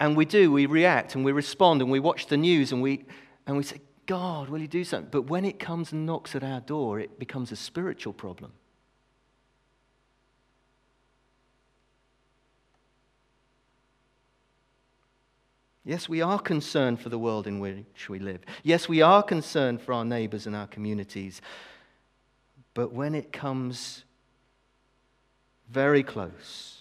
and 0.00 0.16
we 0.16 0.24
do, 0.24 0.50
we 0.50 0.64
react 0.64 1.14
and 1.14 1.24
we 1.24 1.30
respond 1.30 1.82
and 1.82 1.90
we 1.90 2.00
watch 2.00 2.26
the 2.26 2.38
news 2.38 2.72
and 2.72 2.80
we, 2.80 3.04
and 3.46 3.56
we 3.56 3.62
say, 3.62 3.80
God, 4.06 4.48
will 4.48 4.58
you 4.58 4.66
do 4.66 4.82
something? 4.82 5.10
But 5.10 5.30
when 5.30 5.44
it 5.44 5.58
comes 5.58 5.92
and 5.92 6.06
knocks 6.06 6.34
at 6.34 6.42
our 6.42 6.60
door, 6.60 6.98
it 6.98 7.18
becomes 7.18 7.52
a 7.52 7.56
spiritual 7.56 8.14
problem. 8.14 8.52
Yes, 15.84 16.08
we 16.08 16.22
are 16.22 16.38
concerned 16.38 17.00
for 17.00 17.08
the 17.08 17.18
world 17.18 17.46
in 17.46 17.58
which 17.58 18.08
we 18.08 18.18
live. 18.18 18.40
Yes, 18.62 18.88
we 18.88 19.02
are 19.02 19.22
concerned 19.22 19.82
for 19.82 19.92
our 19.92 20.04
neighbors 20.04 20.46
and 20.46 20.56
our 20.56 20.66
communities. 20.66 21.42
But 22.74 22.92
when 22.92 23.14
it 23.14 23.32
comes 23.32 24.04
very 25.68 26.02
close 26.02 26.79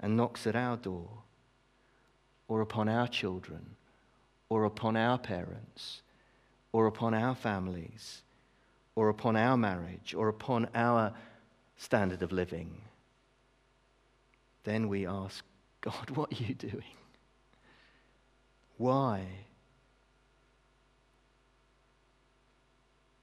and 0.00 0.16
knocks 0.16 0.46
at 0.46 0.56
our 0.56 0.76
door, 0.76 1.08
or 2.48 2.60
upon 2.60 2.88
our 2.88 3.06
children, 3.06 3.76
or 4.48 4.64
upon 4.64 4.96
our 4.96 5.18
parents, 5.18 6.02
or 6.72 6.86
upon 6.86 7.14
our 7.14 7.34
families, 7.34 8.22
or 8.94 9.08
upon 9.08 9.36
our 9.36 9.56
marriage, 9.56 10.14
or 10.14 10.28
upon 10.28 10.68
our 10.74 11.12
standard 11.76 12.22
of 12.22 12.32
living, 12.32 12.80
then 14.64 14.88
we 14.88 15.06
ask 15.06 15.44
God, 15.80 16.10
what 16.10 16.32
are 16.32 16.44
you 16.44 16.54
doing? 16.54 16.96
Why? 18.76 19.26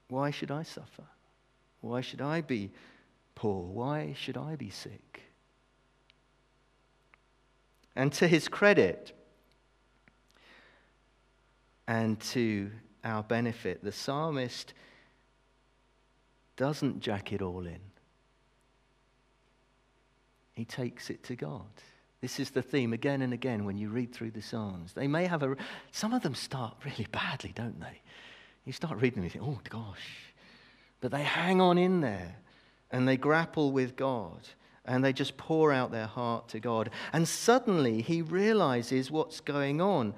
Why 0.10 0.32
should 0.32 0.52
I 0.52 0.64
suffer? 0.64 1.04
Why 1.82 2.02
should 2.02 2.22
I 2.22 2.42
be 2.42 2.72
poor? 3.36 3.62
Why 3.62 4.16
should 4.18 4.38
I 4.38 4.56
be 4.56 4.70
sick? 4.70 5.27
And 7.98 8.14
to 8.14 8.28
his 8.28 8.48
credit 8.48 9.12
and 11.88 12.20
to 12.20 12.70
our 13.04 13.24
benefit, 13.24 13.84
the 13.84 13.92
psalmist 13.92 14.76
doesn't 16.58 17.00
jack 17.00 17.34
it 17.34 17.42
all 17.42 17.66
in, 17.66 17.80
he 20.54 20.64
takes 20.64 21.10
it 21.10 21.24
to 21.24 21.36
God. 21.36 21.66
This 22.22 22.40
is 22.40 22.52
the 22.52 22.62
theme 22.62 22.94
again 22.94 23.24
and 23.24 23.34
again 23.34 23.66
when 23.66 23.78
you 23.78 23.90
read 23.90 24.14
through 24.14 24.32
the 24.32 24.42
Psalms. 24.42 24.94
They 24.94 25.08
may 25.08 25.26
have 25.26 25.44
a, 25.44 25.56
some 25.92 26.14
of 26.14 26.24
them 26.24 26.34
start 26.34 26.76
really 26.84 27.08
badly, 27.12 27.52
don't 27.56 27.80
they? 27.80 28.02
You 28.66 28.74
start 28.74 29.00
reading 29.00 29.18
them, 29.18 29.24
you 29.24 29.30
think, 29.30 29.46
oh 29.46 29.60
gosh. 29.70 30.34
But 31.00 31.12
they 31.12 31.24
hang 31.24 31.62
on 31.62 31.78
in 31.78 32.02
there 32.02 32.36
and 32.92 33.08
they 33.08 33.18
grapple 33.18 33.72
with 33.72 33.96
God 33.96 34.48
and 34.88 35.04
they 35.04 35.14
just 35.14 35.38
pour 35.38 35.72
out 35.74 35.92
their 35.92 36.08
heart 36.08 36.48
to 36.50 36.60
God. 36.60 36.90
And 37.12 37.28
suddenly 37.28 38.02
he 38.02 38.22
realizes 38.22 39.12
what's 39.12 39.42
going 39.42 39.82
on. 39.82 40.14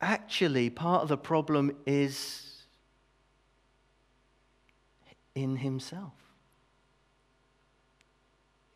Actually, 0.00 0.68
part 0.68 1.02
of 1.02 1.08
the 1.08 1.16
problem 1.16 1.76
is 1.86 2.64
in 5.34 5.56
himself. 5.56 6.12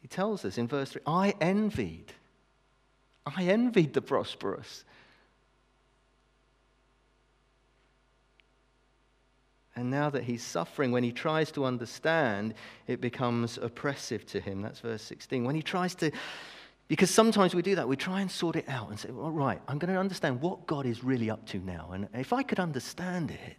He 0.00 0.08
tells 0.08 0.44
us 0.44 0.56
in 0.56 0.68
verse 0.68 0.92
3 0.92 1.02
I 1.06 1.34
envied. 1.40 2.12
I 3.26 3.44
envied 3.44 3.92
the 3.92 4.02
prosperous. 4.02 4.84
And 9.76 9.90
now 9.90 10.10
that 10.10 10.24
he's 10.24 10.42
suffering, 10.42 10.90
when 10.90 11.04
he 11.04 11.12
tries 11.12 11.52
to 11.52 11.64
understand, 11.64 12.54
it 12.86 13.00
becomes 13.00 13.56
oppressive 13.56 14.26
to 14.26 14.40
him. 14.40 14.62
That's 14.62 14.80
verse 14.80 15.02
16. 15.02 15.44
When 15.44 15.54
he 15.54 15.62
tries 15.62 15.94
to, 15.96 16.10
because 16.88 17.10
sometimes 17.10 17.54
we 17.54 17.62
do 17.62 17.76
that, 17.76 17.86
we 17.86 17.96
try 17.96 18.20
and 18.20 18.30
sort 18.30 18.56
it 18.56 18.68
out 18.68 18.90
and 18.90 18.98
say, 18.98 19.10
all 19.10 19.30
right, 19.30 19.60
I'm 19.68 19.78
going 19.78 19.92
to 19.94 20.00
understand 20.00 20.40
what 20.40 20.66
God 20.66 20.86
is 20.86 21.04
really 21.04 21.30
up 21.30 21.46
to 21.46 21.58
now. 21.58 21.90
And 21.92 22.08
if 22.14 22.32
I 22.32 22.42
could 22.42 22.58
understand 22.58 23.30
it, 23.30 23.56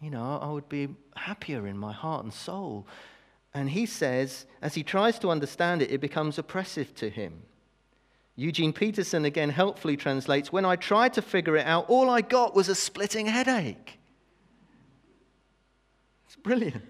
you 0.00 0.10
know, 0.10 0.38
I 0.42 0.50
would 0.50 0.68
be 0.68 0.88
happier 1.16 1.66
in 1.66 1.78
my 1.78 1.92
heart 1.92 2.24
and 2.24 2.32
soul. 2.34 2.86
And 3.54 3.70
he 3.70 3.86
says, 3.86 4.46
as 4.60 4.74
he 4.74 4.82
tries 4.82 5.18
to 5.20 5.30
understand 5.30 5.80
it, 5.80 5.92
it 5.92 6.00
becomes 6.00 6.38
oppressive 6.38 6.94
to 6.96 7.08
him. 7.08 7.42
Eugene 8.36 8.72
Peterson 8.72 9.24
again 9.24 9.50
helpfully 9.50 9.96
translates 9.96 10.52
When 10.52 10.64
I 10.64 10.74
tried 10.74 11.14
to 11.14 11.22
figure 11.22 11.56
it 11.56 11.66
out, 11.66 11.88
all 11.88 12.10
I 12.10 12.20
got 12.20 12.54
was 12.54 12.68
a 12.68 12.74
splitting 12.74 13.26
headache. 13.26 14.00
Brilliant. 16.44 16.84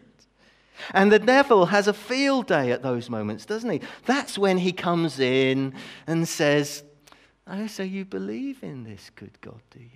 And 0.92 1.10
the 1.10 1.18
devil 1.18 1.66
has 1.66 1.88
a 1.88 1.94
field 1.94 2.48
day 2.48 2.70
at 2.72 2.82
those 2.82 3.08
moments, 3.08 3.46
doesn't 3.46 3.70
he? 3.70 3.80
That's 4.04 4.36
when 4.36 4.58
he 4.58 4.72
comes 4.72 5.18
in 5.18 5.72
and 6.06 6.28
says, 6.28 6.84
Oh, 7.46 7.66
so 7.66 7.82
you 7.82 8.04
believe 8.04 8.62
in 8.62 8.84
this 8.84 9.10
good 9.14 9.40
God, 9.40 9.60
do 9.70 9.78
you? 9.78 9.88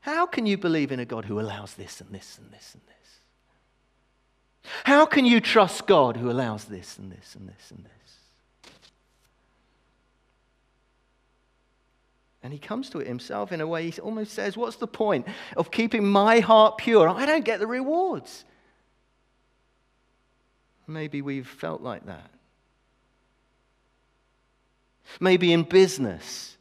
How 0.00 0.26
can 0.26 0.46
you 0.46 0.56
believe 0.56 0.90
in 0.90 1.00
a 1.00 1.04
God 1.04 1.26
who 1.26 1.38
allows 1.38 1.74
this 1.74 2.00
and 2.00 2.10
this 2.10 2.38
and 2.38 2.50
this 2.50 2.74
and 2.74 2.82
this? 2.86 4.72
How 4.84 5.04
can 5.04 5.26
you 5.26 5.40
trust 5.40 5.86
God 5.86 6.16
who 6.16 6.30
allows 6.30 6.64
this 6.64 6.98
and 6.98 7.12
this 7.12 7.34
and 7.34 7.48
this 7.48 7.70
and 7.70 7.84
this? 7.84 8.72
And 12.42 12.52
he 12.52 12.58
comes 12.58 12.88
to 12.90 13.00
it 13.00 13.06
himself 13.06 13.50
in 13.50 13.60
a 13.60 13.66
way 13.66 13.90
he 13.90 14.00
almost 14.00 14.32
says, 14.32 14.56
What's 14.56 14.76
the 14.76 14.86
point 14.86 15.26
of 15.56 15.70
keeping 15.70 16.06
my 16.06 16.40
heart 16.40 16.78
pure? 16.78 17.08
I 17.08 17.26
don't 17.26 17.44
get 17.44 17.58
the 17.58 17.66
rewards. 17.66 18.44
Maybe 20.86 21.20
we've 21.20 21.46
felt 21.46 21.82
like 21.82 22.06
that. 22.06 22.30
Maybe 25.20 25.52
in 25.52 25.64
business, 25.64 26.56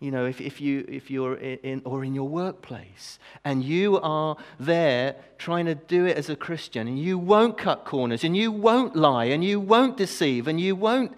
you 0.00 0.10
know, 0.10 0.24
if, 0.24 0.40
if, 0.40 0.60
you, 0.60 0.86
if 0.88 1.10
you're 1.10 1.34
in, 1.34 1.82
or 1.84 2.04
in 2.04 2.14
your 2.14 2.28
workplace, 2.28 3.18
and 3.44 3.62
you 3.62 4.00
are 4.00 4.36
there 4.58 5.16
trying 5.36 5.66
to 5.66 5.74
do 5.74 6.06
it 6.06 6.16
as 6.16 6.30
a 6.30 6.36
Christian, 6.36 6.88
and 6.88 6.98
you 6.98 7.18
won't 7.18 7.58
cut 7.58 7.84
corners, 7.84 8.24
and 8.24 8.34
you 8.34 8.50
won't 8.50 8.96
lie, 8.96 9.26
and 9.26 9.44
you 9.44 9.60
won't 9.60 9.98
deceive, 9.98 10.48
and 10.48 10.58
you 10.58 10.74
won't 10.74 11.12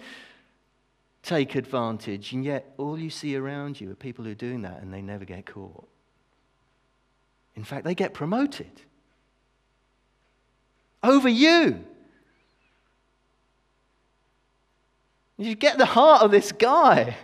take 1.23 1.55
advantage, 1.55 2.33
and 2.33 2.45
yet 2.45 2.75
all 2.79 2.99
you 2.99 3.11
see 3.11 3.37
around 3.37 3.81
you 3.81 3.91
are 3.91 3.95
people 3.95 4.25
who 4.25 4.33
are 4.33 4.35
doing 4.35 4.63
that, 4.63 4.83
and 4.83 4.93
they 4.93 5.03
never 5.03 5.25
get 5.25 5.47
caught. 5.47 5.89
In 7.55 7.65
fact, 7.65 7.85
they 7.85 7.95
get 7.95 8.15
promoted 8.15 8.71
over 11.03 11.29
you. 11.29 11.85
You 15.37 15.55
get 15.55 15.79
the 15.79 15.87
heart 15.87 16.23
of 16.23 16.31
this 16.31 16.53
guy. 16.53 17.17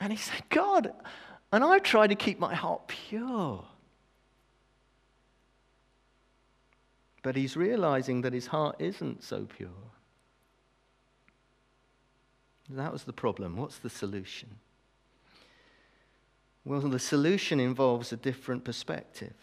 And 0.00 0.12
he 0.12 0.18
said, 0.18 0.42
God, 0.50 0.92
and 1.52 1.64
I 1.64 1.78
try 1.78 2.06
to 2.06 2.14
keep 2.14 2.38
my 2.38 2.54
heart 2.54 2.88
pure. 2.88 3.64
But 7.22 7.36
he's 7.36 7.56
realizing 7.56 8.22
that 8.22 8.32
his 8.32 8.46
heart 8.46 8.76
isn't 8.78 9.24
so 9.24 9.46
pure. 9.46 9.70
That 12.70 12.92
was 12.92 13.04
the 13.04 13.12
problem. 13.12 13.56
What's 13.56 13.78
the 13.78 13.90
solution? 13.90 14.56
Well, 16.64 16.80
the 16.80 16.98
solution 16.98 17.60
involves 17.60 18.12
a 18.12 18.16
different 18.16 18.64
perspective. 18.64 19.34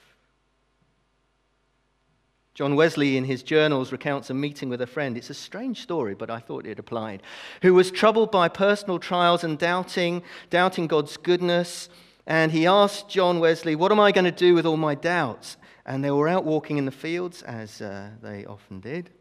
John 2.53 2.75
Wesley, 2.75 3.17
in 3.17 3.23
his 3.23 3.41
journals, 3.41 3.91
recounts 3.91 4.29
a 4.29 4.33
meeting 4.33 4.69
with 4.69 4.81
a 4.81 4.88
friend. 4.88 5.17
It's 5.17 5.31
a 5.31 5.33
strange 5.33 5.81
story, 5.81 6.13
but 6.13 6.29
I 6.29 6.39
thought 6.39 6.67
it 6.67 6.77
applied. 6.77 7.23
Who 7.63 7.73
was 7.73 7.89
troubled 7.89 8.31
by 8.31 8.47
personal 8.47 8.99
trials 8.99 9.43
and 9.43 9.57
doubting, 9.57 10.21
doubting 10.51 10.86
God's 10.86 11.17
goodness. 11.17 11.89
And 12.27 12.51
he 12.51 12.67
asked 12.67 13.09
John 13.09 13.39
Wesley, 13.39 13.75
What 13.75 13.91
am 13.91 13.99
I 13.99 14.12
going 14.12 14.25
to 14.25 14.31
do 14.31 14.53
with 14.53 14.67
all 14.67 14.77
my 14.77 14.93
doubts? 14.93 15.57
And 15.86 16.03
they 16.03 16.12
were 16.12 16.29
out 16.29 16.45
walking 16.45 16.77
in 16.77 16.86
the 16.86 16.91
fields, 16.91 17.41
as 17.41 17.81
uh, 17.81 18.09
they 18.21 18.45
often 18.45 18.79
did. 18.79 19.09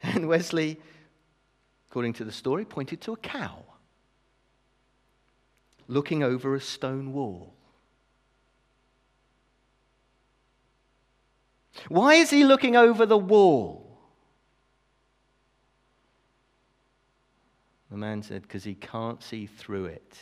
And 0.00 0.28
Wesley, 0.28 0.78
according 1.90 2.12
to 2.14 2.24
the 2.24 2.32
story, 2.32 2.64
pointed 2.64 3.00
to 3.02 3.12
a 3.12 3.16
cow 3.16 3.64
looking 5.88 6.22
over 6.22 6.54
a 6.54 6.60
stone 6.60 7.12
wall. 7.12 7.54
Why 11.88 12.14
is 12.14 12.30
he 12.30 12.44
looking 12.44 12.76
over 12.76 13.06
the 13.06 13.16
wall? 13.16 13.98
The 17.90 17.96
man 17.96 18.22
said, 18.22 18.42
Because 18.42 18.64
he 18.64 18.74
can't 18.74 19.22
see 19.22 19.46
through 19.46 19.86
it. 19.86 20.18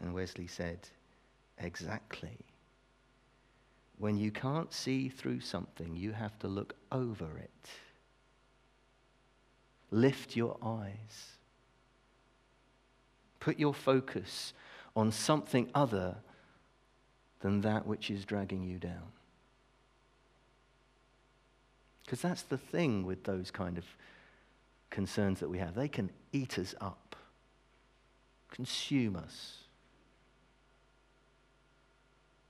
And 0.00 0.14
Wesley 0.14 0.46
said, 0.46 0.88
Exactly. 1.58 2.38
When 3.98 4.16
you 4.16 4.30
can't 4.30 4.72
see 4.72 5.08
through 5.08 5.40
something, 5.40 5.96
you 5.96 6.12
have 6.12 6.38
to 6.40 6.46
look 6.46 6.74
over 6.92 7.38
it. 7.38 7.68
Lift 9.90 10.36
your 10.36 10.56
eyes. 10.62 11.36
Put 13.40 13.58
your 13.58 13.74
focus 13.74 14.52
on 14.94 15.12
something 15.12 15.70
other 15.74 16.16
than 17.40 17.60
that 17.62 17.86
which 17.86 18.10
is 18.10 18.24
dragging 18.24 18.64
you 18.64 18.78
down. 18.78 19.12
Because 22.04 22.20
that's 22.20 22.42
the 22.42 22.58
thing 22.58 23.04
with 23.04 23.24
those 23.24 23.50
kind 23.50 23.78
of 23.78 23.84
concerns 24.90 25.40
that 25.40 25.48
we 25.48 25.58
have. 25.58 25.74
They 25.74 25.88
can 25.88 26.10
eat 26.32 26.58
us 26.58 26.74
up, 26.80 27.16
consume 28.50 29.16
us. 29.16 29.58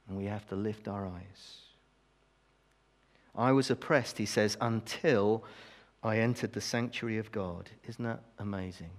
And 0.08 0.16
we 0.16 0.24
have 0.24 0.48
to 0.48 0.56
lift 0.56 0.88
our 0.88 1.06
eyes. 1.06 1.56
I 3.34 3.52
was 3.52 3.70
oppressed, 3.70 4.18
he 4.18 4.26
says, 4.26 4.56
until 4.60 5.44
I 6.02 6.18
entered 6.18 6.52
the 6.52 6.60
sanctuary 6.60 7.18
of 7.18 7.32
God. 7.32 7.70
Isn't 7.86 8.04
that 8.04 8.22
amazing? 8.38 8.90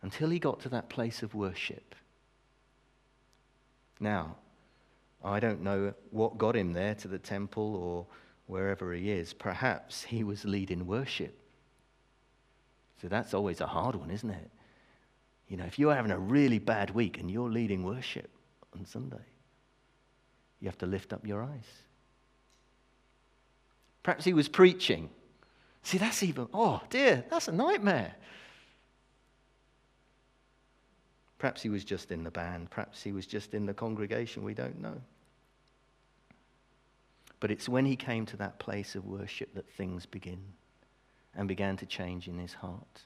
Until 0.00 0.30
he 0.30 0.38
got 0.38 0.60
to 0.60 0.68
that 0.70 0.88
place 0.88 1.22
of 1.22 1.34
worship. 1.34 1.94
Now, 4.00 4.36
I 5.22 5.38
don't 5.38 5.62
know 5.62 5.94
what 6.10 6.38
got 6.38 6.56
him 6.56 6.72
there 6.72 6.94
to 6.96 7.08
the 7.08 7.18
temple 7.18 7.76
or 7.76 8.06
wherever 8.46 8.92
he 8.92 9.10
is, 9.10 9.32
perhaps 9.32 10.02
he 10.02 10.24
was 10.24 10.44
leading 10.44 10.86
worship. 10.86 11.38
So 13.00 13.08
that's 13.08 13.34
always 13.34 13.60
a 13.60 13.66
hard 13.66 13.94
one, 13.94 14.10
isn't 14.10 14.30
it? 14.30 14.50
You 15.48 15.56
know, 15.56 15.64
if 15.64 15.78
you're 15.78 15.94
having 15.94 16.10
a 16.10 16.18
really 16.18 16.58
bad 16.58 16.90
week 16.90 17.18
and 17.18 17.30
you're 17.30 17.50
leading 17.50 17.84
worship 17.84 18.30
on 18.74 18.84
Sunday, 18.84 19.24
you 20.60 20.68
have 20.68 20.78
to 20.78 20.86
lift 20.86 21.12
up 21.12 21.26
your 21.26 21.42
eyes. 21.42 21.66
Perhaps 24.02 24.24
he 24.24 24.32
was 24.32 24.48
preaching. 24.48 25.10
See, 25.82 25.98
that's 25.98 26.22
even, 26.22 26.48
oh 26.52 26.80
dear, 26.90 27.24
that's 27.30 27.48
a 27.48 27.52
nightmare. 27.52 28.14
Perhaps 31.38 31.62
he 31.62 31.68
was 31.68 31.84
just 31.84 32.12
in 32.12 32.22
the 32.22 32.30
band. 32.30 32.70
Perhaps 32.70 33.02
he 33.02 33.10
was 33.10 33.26
just 33.26 33.52
in 33.52 33.66
the 33.66 33.74
congregation. 33.74 34.44
We 34.44 34.54
don't 34.54 34.80
know. 34.80 35.00
But 37.40 37.50
it's 37.50 37.68
when 37.68 37.84
he 37.84 37.96
came 37.96 38.24
to 38.26 38.36
that 38.36 38.60
place 38.60 38.94
of 38.94 39.04
worship 39.04 39.52
that 39.54 39.68
things 39.68 40.06
begin 40.06 40.40
and 41.34 41.48
began 41.48 41.76
to 41.78 41.86
change 41.86 42.28
in 42.28 42.38
his 42.38 42.54
heart. 42.54 43.02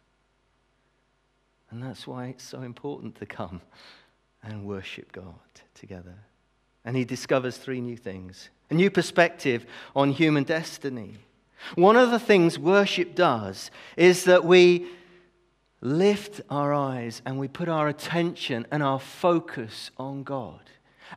And 1.70 1.82
that's 1.82 2.06
why 2.06 2.26
it's 2.26 2.44
so 2.44 2.60
important 2.60 3.14
to 3.16 3.26
come 3.26 3.62
and 4.42 4.66
worship 4.66 5.12
God 5.12 5.34
together. 5.74 6.14
And 6.84 6.94
he 6.94 7.04
discovers 7.04 7.56
three 7.56 7.80
new 7.80 7.96
things 7.96 8.50
a 8.70 8.74
new 8.74 8.90
perspective 8.90 9.66
on 9.94 10.10
human 10.10 10.44
destiny. 10.44 11.16
One 11.74 11.96
of 11.96 12.10
the 12.10 12.18
things 12.18 12.58
worship 12.58 13.14
does 13.14 13.70
is 13.96 14.24
that 14.24 14.44
we 14.44 14.86
lift 15.80 16.40
our 16.50 16.72
eyes 16.72 17.22
and 17.26 17.38
we 17.38 17.48
put 17.48 17.68
our 17.68 17.88
attention 17.88 18.66
and 18.70 18.82
our 18.82 19.00
focus 19.00 19.90
on 19.98 20.22
God. 20.22 20.60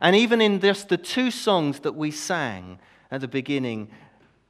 And 0.00 0.14
even 0.14 0.40
in 0.40 0.60
just 0.60 0.88
the 0.88 0.96
two 0.96 1.30
songs 1.30 1.80
that 1.80 1.94
we 1.94 2.10
sang 2.10 2.78
at 3.10 3.20
the 3.20 3.28
beginning 3.28 3.90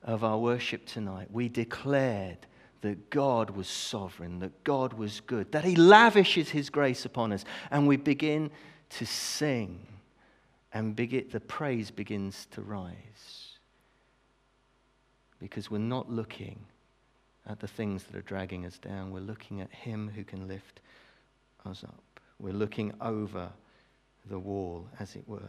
of 0.03 0.25
our 0.25 0.39
worship 0.39 0.87
tonight, 0.87 1.29
we 1.31 1.49
declared 1.49 2.39
that 2.83 3.11
God 3.11 3.51
was 3.51 3.69
sovereign, 3.69 4.39
that 4.41 4.65
God 4.65 4.95
was 4.95 5.21
good, 5.21 5.53
that 5.53 5.65
He 5.65 5.77
lavishes 5.77 6.51
His 6.51 6.71
grace 6.71 7.05
upon 7.05 7.33
us. 7.33 7.45
And 7.71 7.87
we 7.87 7.97
begin 7.97 8.51
to 8.91 9.07
sing, 9.07 9.87
and 10.73 10.95
begin, 10.95 11.27
the 11.31 11.41
praise 11.41 11.91
begins 11.91 12.47
to 12.53 12.63
rise. 12.63 13.59
Because 15.41 15.71
we're 15.71 15.79
not 15.79 16.11
looking 16.11 16.59
at 17.47 17.61
the 17.61 17.67
things 17.67 18.05
that 18.05 18.17
are 18.17 18.23
dragging 18.23 18.67
us 18.67 18.79
down, 18.79 19.11
we're 19.11 19.21
looking 19.21 19.61
at 19.61 19.71
Him 19.71 20.11
who 20.15 20.23
can 20.23 20.47
lift 20.47 20.81
us 21.65 21.83
up. 21.85 22.21
We're 22.39 22.53
looking 22.53 22.93
over 23.01 23.51
the 24.29 24.39
wall, 24.39 24.87
as 24.99 25.17
it 25.17 25.27
were. 25.27 25.49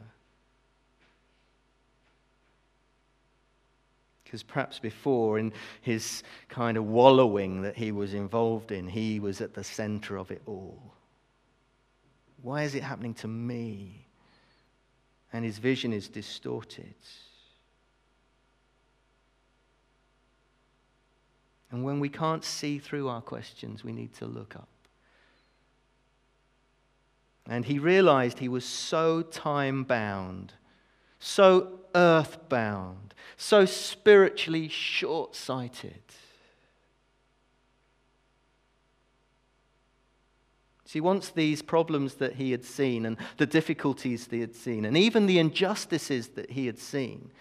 Because 4.24 4.44
perhaps 4.44 4.80
before, 4.80 5.40
in 5.40 5.52
his 5.82 6.24
kind 6.48 6.78
of 6.78 6.86
wallowing 6.86 7.64
that 7.64 7.76
he 7.76 7.92
was 7.92 8.14
involved 8.14 8.72
in, 8.72 8.88
he 8.88 9.20
was 9.20 9.42
at 9.42 9.54
the 9.54 9.64
center 9.64 10.16
of 10.16 10.32
it 10.32 10.42
all. 10.46 10.94
Why 12.42 12.64
is 12.64 12.74
it 12.74 12.82
happening 12.82 13.14
to 13.16 13.28
me? 13.28 14.08
And 15.34 15.46
his 15.46 15.58
vision 15.60 15.94
is 15.94 16.08
distorted. 16.08 16.96
And 21.72 21.86
when 21.86 22.00
we 22.00 22.10
can't 22.10 22.44
see 22.44 22.80
through 22.80 23.08
our 23.08 23.22
questions, 23.22 23.84
we 23.84 23.94
need 23.94 24.14
to 24.16 24.26
look 24.26 24.56
up. 24.56 24.68
And 27.48 27.66
he 27.66 27.80
realized 27.80 28.40
he 28.40 28.50
was 28.50 28.66
so 28.66 29.22
time 29.22 29.84
bound, 29.84 30.54
so 31.20 31.80
earth 31.96 32.38
bound, 32.50 33.14
so 33.38 33.66
spiritually 33.66 34.68
short 34.68 35.36
sighted. 35.36 36.02
See, 40.92 41.00
once 41.00 41.30
these 41.30 41.62
problems 41.62 42.16
that 42.16 42.36
he 42.36 42.52
had 42.52 42.66
seen 42.66 43.06
and 43.06 43.16
the 43.38 43.46
difficulties 43.46 44.28
he 44.30 44.42
had 44.42 44.54
seen, 44.54 44.84
and 44.84 44.98
even 44.98 45.26
the 45.26 45.40
injustices 45.40 46.28
that 46.36 46.52
he 46.52 46.66
had 46.66 46.78
seen, 46.78 47.32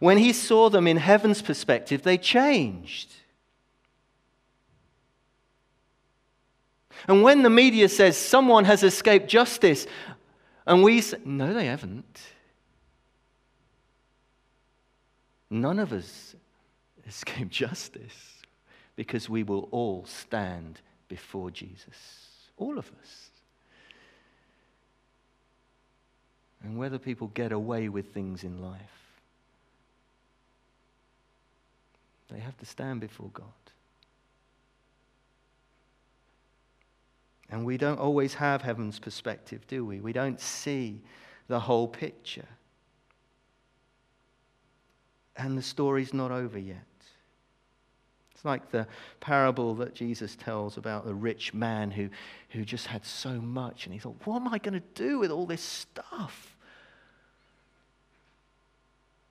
when 0.00 0.18
he 0.18 0.34
saw 0.34 0.68
them 0.68 0.86
in 0.86 0.98
heaven's 0.98 1.40
perspective, 1.40 2.02
they 2.02 2.18
changed. 2.18 3.10
And 7.08 7.22
when 7.22 7.42
the 7.42 7.48
media 7.48 7.88
says 7.88 8.18
someone 8.18 8.66
has 8.66 8.82
escaped 8.82 9.28
justice, 9.28 9.86
and 10.66 10.82
we 10.82 11.00
say, 11.00 11.16
no, 11.24 11.54
they 11.54 11.64
haven't. 11.64 12.20
None 15.48 15.78
of 15.78 15.90
us 15.94 16.36
escape 17.06 17.48
justice 17.48 18.42
because 18.94 19.30
we 19.30 19.42
will 19.42 19.70
all 19.70 20.04
stand 20.04 20.82
before 21.08 21.50
Jesus. 21.50 22.28
All 22.56 22.78
of 22.78 22.90
us. 23.00 23.30
And 26.62 26.78
whether 26.78 26.98
people 26.98 27.28
get 27.28 27.52
away 27.52 27.88
with 27.88 28.14
things 28.14 28.42
in 28.42 28.62
life, 28.62 28.80
they 32.30 32.38
have 32.38 32.56
to 32.58 32.66
stand 32.66 33.00
before 33.00 33.30
God. 33.34 33.46
And 37.50 37.64
we 37.64 37.76
don't 37.76 38.00
always 38.00 38.34
have 38.34 38.62
heaven's 38.62 38.98
perspective, 38.98 39.66
do 39.68 39.84
we? 39.84 40.00
We 40.00 40.12
don't 40.12 40.40
see 40.40 41.00
the 41.46 41.60
whole 41.60 41.86
picture. 41.86 42.48
And 45.36 45.56
the 45.56 45.62
story's 45.62 46.14
not 46.14 46.30
over 46.30 46.58
yet. 46.58 46.84
It's 48.44 48.46
like 48.46 48.70
the 48.70 48.86
parable 49.20 49.74
that 49.76 49.94
Jesus 49.94 50.36
tells 50.36 50.76
about 50.76 51.06
the 51.06 51.14
rich 51.14 51.54
man 51.54 51.90
who, 51.90 52.10
who 52.50 52.62
just 52.62 52.88
had 52.88 53.06
so 53.06 53.40
much, 53.40 53.86
and 53.86 53.94
he 53.94 53.98
thought, 53.98 54.16
What 54.24 54.36
am 54.36 54.48
I 54.48 54.58
going 54.58 54.74
to 54.74 54.82
do 54.94 55.18
with 55.18 55.30
all 55.30 55.46
this 55.46 55.62
stuff? 55.62 56.54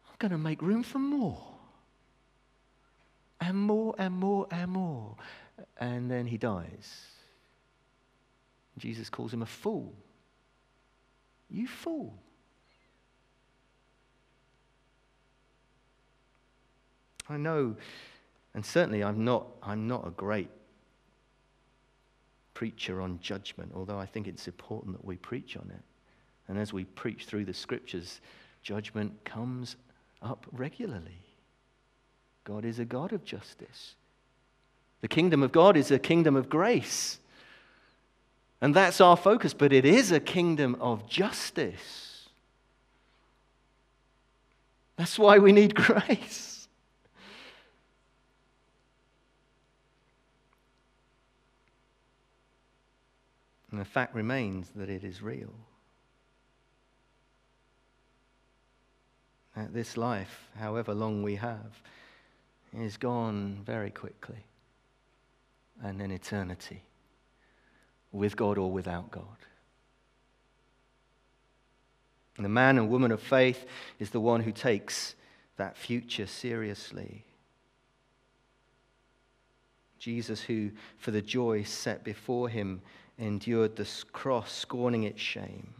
I'm 0.09 0.15
going 0.17 0.31
to 0.31 0.39
make 0.39 0.63
room 0.63 0.81
for 0.81 0.97
more. 0.97 1.39
And 3.39 3.55
more 3.55 3.93
and 3.99 4.15
more 4.15 4.47
and 4.49 4.71
more. 4.71 5.15
And 5.79 6.09
then 6.09 6.25
he 6.25 6.39
dies. 6.39 7.05
Jesus 8.79 9.11
calls 9.11 9.31
him 9.31 9.43
a 9.43 9.45
fool. 9.45 9.93
You 11.51 11.67
fool. 11.67 12.15
I 17.29 17.37
know, 17.37 17.75
and 18.53 18.65
certainly 18.65 19.03
I'm 19.03 19.23
not, 19.23 19.47
I'm 19.61 19.87
not 19.87 20.07
a 20.07 20.11
great 20.11 20.49
preacher 22.53 23.01
on 23.01 23.19
judgment, 23.21 23.71
although 23.75 23.97
I 23.97 24.05
think 24.05 24.27
it's 24.27 24.47
important 24.47 24.95
that 24.97 25.05
we 25.05 25.17
preach 25.17 25.57
on 25.57 25.69
it. 25.73 25.81
And 26.47 26.57
as 26.57 26.71
we 26.71 26.83
preach 26.83 27.25
through 27.25 27.45
the 27.45 27.53
scriptures, 27.53 28.21
judgment 28.61 29.23
comes 29.25 29.75
up 30.21 30.45
regularly. 30.51 31.23
God 32.43 32.65
is 32.65 32.79
a 32.79 32.85
God 32.85 33.13
of 33.13 33.23
justice. 33.23 33.95
The 35.01 35.07
kingdom 35.07 35.43
of 35.43 35.51
God 35.51 35.75
is 35.75 35.91
a 35.91 35.99
kingdom 35.99 36.35
of 36.35 36.49
grace. 36.49 37.19
And 38.61 38.73
that's 38.73 39.01
our 39.01 39.17
focus, 39.17 39.53
but 39.53 39.73
it 39.73 39.83
is 39.83 40.11
a 40.11 40.19
kingdom 40.19 40.77
of 40.79 41.07
justice. 41.09 42.29
That's 44.95 45.17
why 45.17 45.39
we 45.39 45.51
need 45.51 45.75
grace. 45.75 46.52
And 53.73 53.81
the 53.81 53.85
fact 53.85 54.13
remains 54.13 54.69
that 54.75 54.87
it 54.87 55.03
is 55.03 55.23
real. 55.23 55.51
That 59.57 59.73
this 59.73 59.97
life, 59.97 60.47
however 60.59 60.93
long 60.93 61.23
we 61.23 61.37
have, 61.37 61.81
is 62.77 62.97
gone 62.97 63.63
very 63.65 63.89
quickly. 63.89 64.45
And 65.81 65.99
in 66.03 66.11
eternity 66.11 66.83
with 68.11 68.37
God 68.37 68.59
or 68.59 68.71
without 68.71 69.09
God. 69.09 69.25
And 72.37 72.45
the 72.45 72.49
man 72.49 72.77
and 72.77 72.91
woman 72.91 73.11
of 73.11 73.23
faith 73.23 73.65
is 73.97 74.11
the 74.11 74.19
one 74.19 74.41
who 74.41 74.51
takes 74.51 75.15
that 75.57 75.77
future 75.77 76.27
seriously. 76.27 77.25
Jesus, 79.97 80.41
who 80.41 80.69
for 80.99 81.09
the 81.09 81.23
joy 81.23 81.63
set 81.63 82.03
before 82.03 82.49
him 82.49 82.83
endured 83.17 83.75
the 83.75 83.87
cross, 84.11 84.51
scorning 84.51 85.03
its 85.03 85.21
shame. 85.21 85.73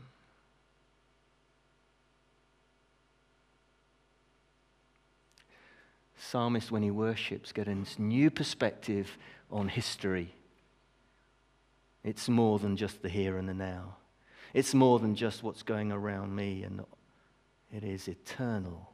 Psalmist, 6.17 6.71
when 6.71 6.83
he 6.83 6.91
worships, 6.91 7.51
gets 7.51 7.97
a 7.97 8.01
new 8.01 8.31
perspective 8.31 9.17
on 9.51 9.67
history 9.67 10.33
it's 12.03 12.27
more 12.27 12.59
than 12.59 12.75
just 12.75 13.01
the 13.01 13.09
here 13.09 13.37
and 13.37 13.47
the 13.47 13.53
now. 13.53 13.95
It's 14.53 14.73
more 14.73 14.99
than 14.99 15.15
just 15.15 15.41
what's 15.41 15.63
going 15.63 15.91
around 15.91 16.35
me, 16.35 16.63
and 16.63 16.83
it 17.73 17.83
is 17.83 18.07
eternal. 18.07 18.89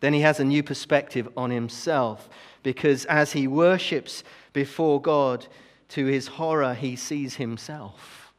Then 0.00 0.12
he 0.14 0.20
has 0.20 0.40
a 0.40 0.44
new 0.44 0.62
perspective 0.62 1.28
on 1.36 1.50
himself 1.50 2.28
because 2.62 3.04
as 3.06 3.32
he 3.32 3.46
worships 3.46 4.24
before 4.52 5.02
God, 5.02 5.46
to 5.90 6.06
his 6.06 6.26
horror, 6.26 6.74
he 6.74 6.96
sees 6.96 7.36
himself 7.36 8.32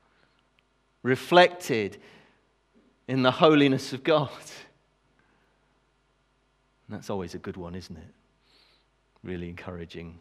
reflected 1.04 1.98
in 3.08 3.24
the 3.24 3.32
holiness 3.32 3.94
of 3.94 4.04
God. 4.04 4.30
And 6.88 6.98
that's 6.98 7.10
always 7.10 7.36
a 7.36 7.40
good 7.40 7.58
one, 7.58 7.76
isn't 7.76 7.98
it? 7.98 8.14
Really 9.24 9.50
encouraging 9.50 10.20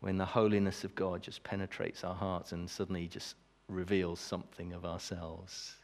when 0.00 0.18
the 0.18 0.24
holiness 0.24 0.84
of 0.84 0.94
God 0.94 1.22
just 1.22 1.42
penetrates 1.44 2.04
our 2.04 2.14
hearts 2.14 2.52
and 2.52 2.68
suddenly 2.68 3.08
just 3.08 3.36
reveals 3.68 4.20
something 4.20 4.72
of 4.72 4.84
ourselves. 4.84 5.76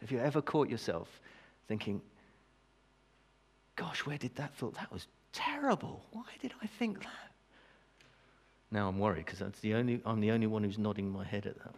Have 0.00 0.10
you 0.10 0.18
ever 0.18 0.42
caught 0.42 0.68
yourself 0.68 1.20
thinking, 1.68 2.00
gosh, 3.76 4.04
where 4.04 4.18
did 4.18 4.34
that 4.36 4.54
thought? 4.54 4.74
That 4.74 4.92
was 4.92 5.06
terrible. 5.32 6.04
Why 6.10 6.24
did 6.40 6.52
I 6.62 6.66
think 6.66 7.02
that? 7.02 7.27
Now 8.70 8.88
I'm 8.88 8.98
worried 8.98 9.24
because 9.24 9.40
I'm 9.40 9.52
the 10.20 10.30
only 10.30 10.46
one 10.46 10.62
who's 10.62 10.78
nodding 10.78 11.10
my 11.10 11.24
head 11.24 11.46
at 11.46 11.58
that. 11.58 11.74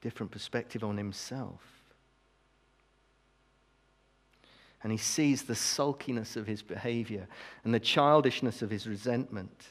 Different 0.00 0.32
perspective 0.32 0.84
on 0.84 0.96
himself. 0.96 1.60
And 4.82 4.92
he 4.92 4.98
sees 4.98 5.42
the 5.42 5.54
sulkiness 5.54 6.36
of 6.36 6.46
his 6.46 6.62
behavior 6.62 7.26
and 7.64 7.74
the 7.74 7.80
childishness 7.80 8.62
of 8.62 8.70
his 8.70 8.86
resentment. 8.86 9.66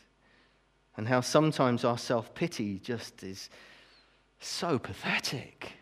And 0.97 1.07
how 1.07 1.21
sometimes 1.21 1.83
our 1.83 1.97
self 1.97 2.35
pity 2.35 2.79
just 2.79 3.23
is 3.23 3.49
so 4.39 4.77
pathetic, 4.77 5.73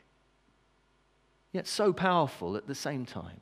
yet 1.52 1.68
so 1.68 1.92
powerful 1.92 2.56
at 2.56 2.68
the 2.68 2.76
same 2.76 3.06
time. 3.06 3.42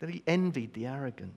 That 0.00 0.10
he 0.10 0.22
envied 0.26 0.74
the 0.74 0.86
arrogant. 0.86 1.34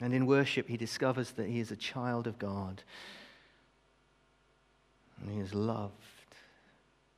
And 0.00 0.14
in 0.14 0.26
worship, 0.26 0.68
he 0.68 0.76
discovers 0.76 1.32
that 1.32 1.48
he 1.48 1.60
is 1.60 1.70
a 1.70 1.76
child 1.76 2.26
of 2.26 2.38
God 2.38 2.82
and 5.20 5.30
he 5.30 5.40
is 5.40 5.54
loved. 5.54 5.92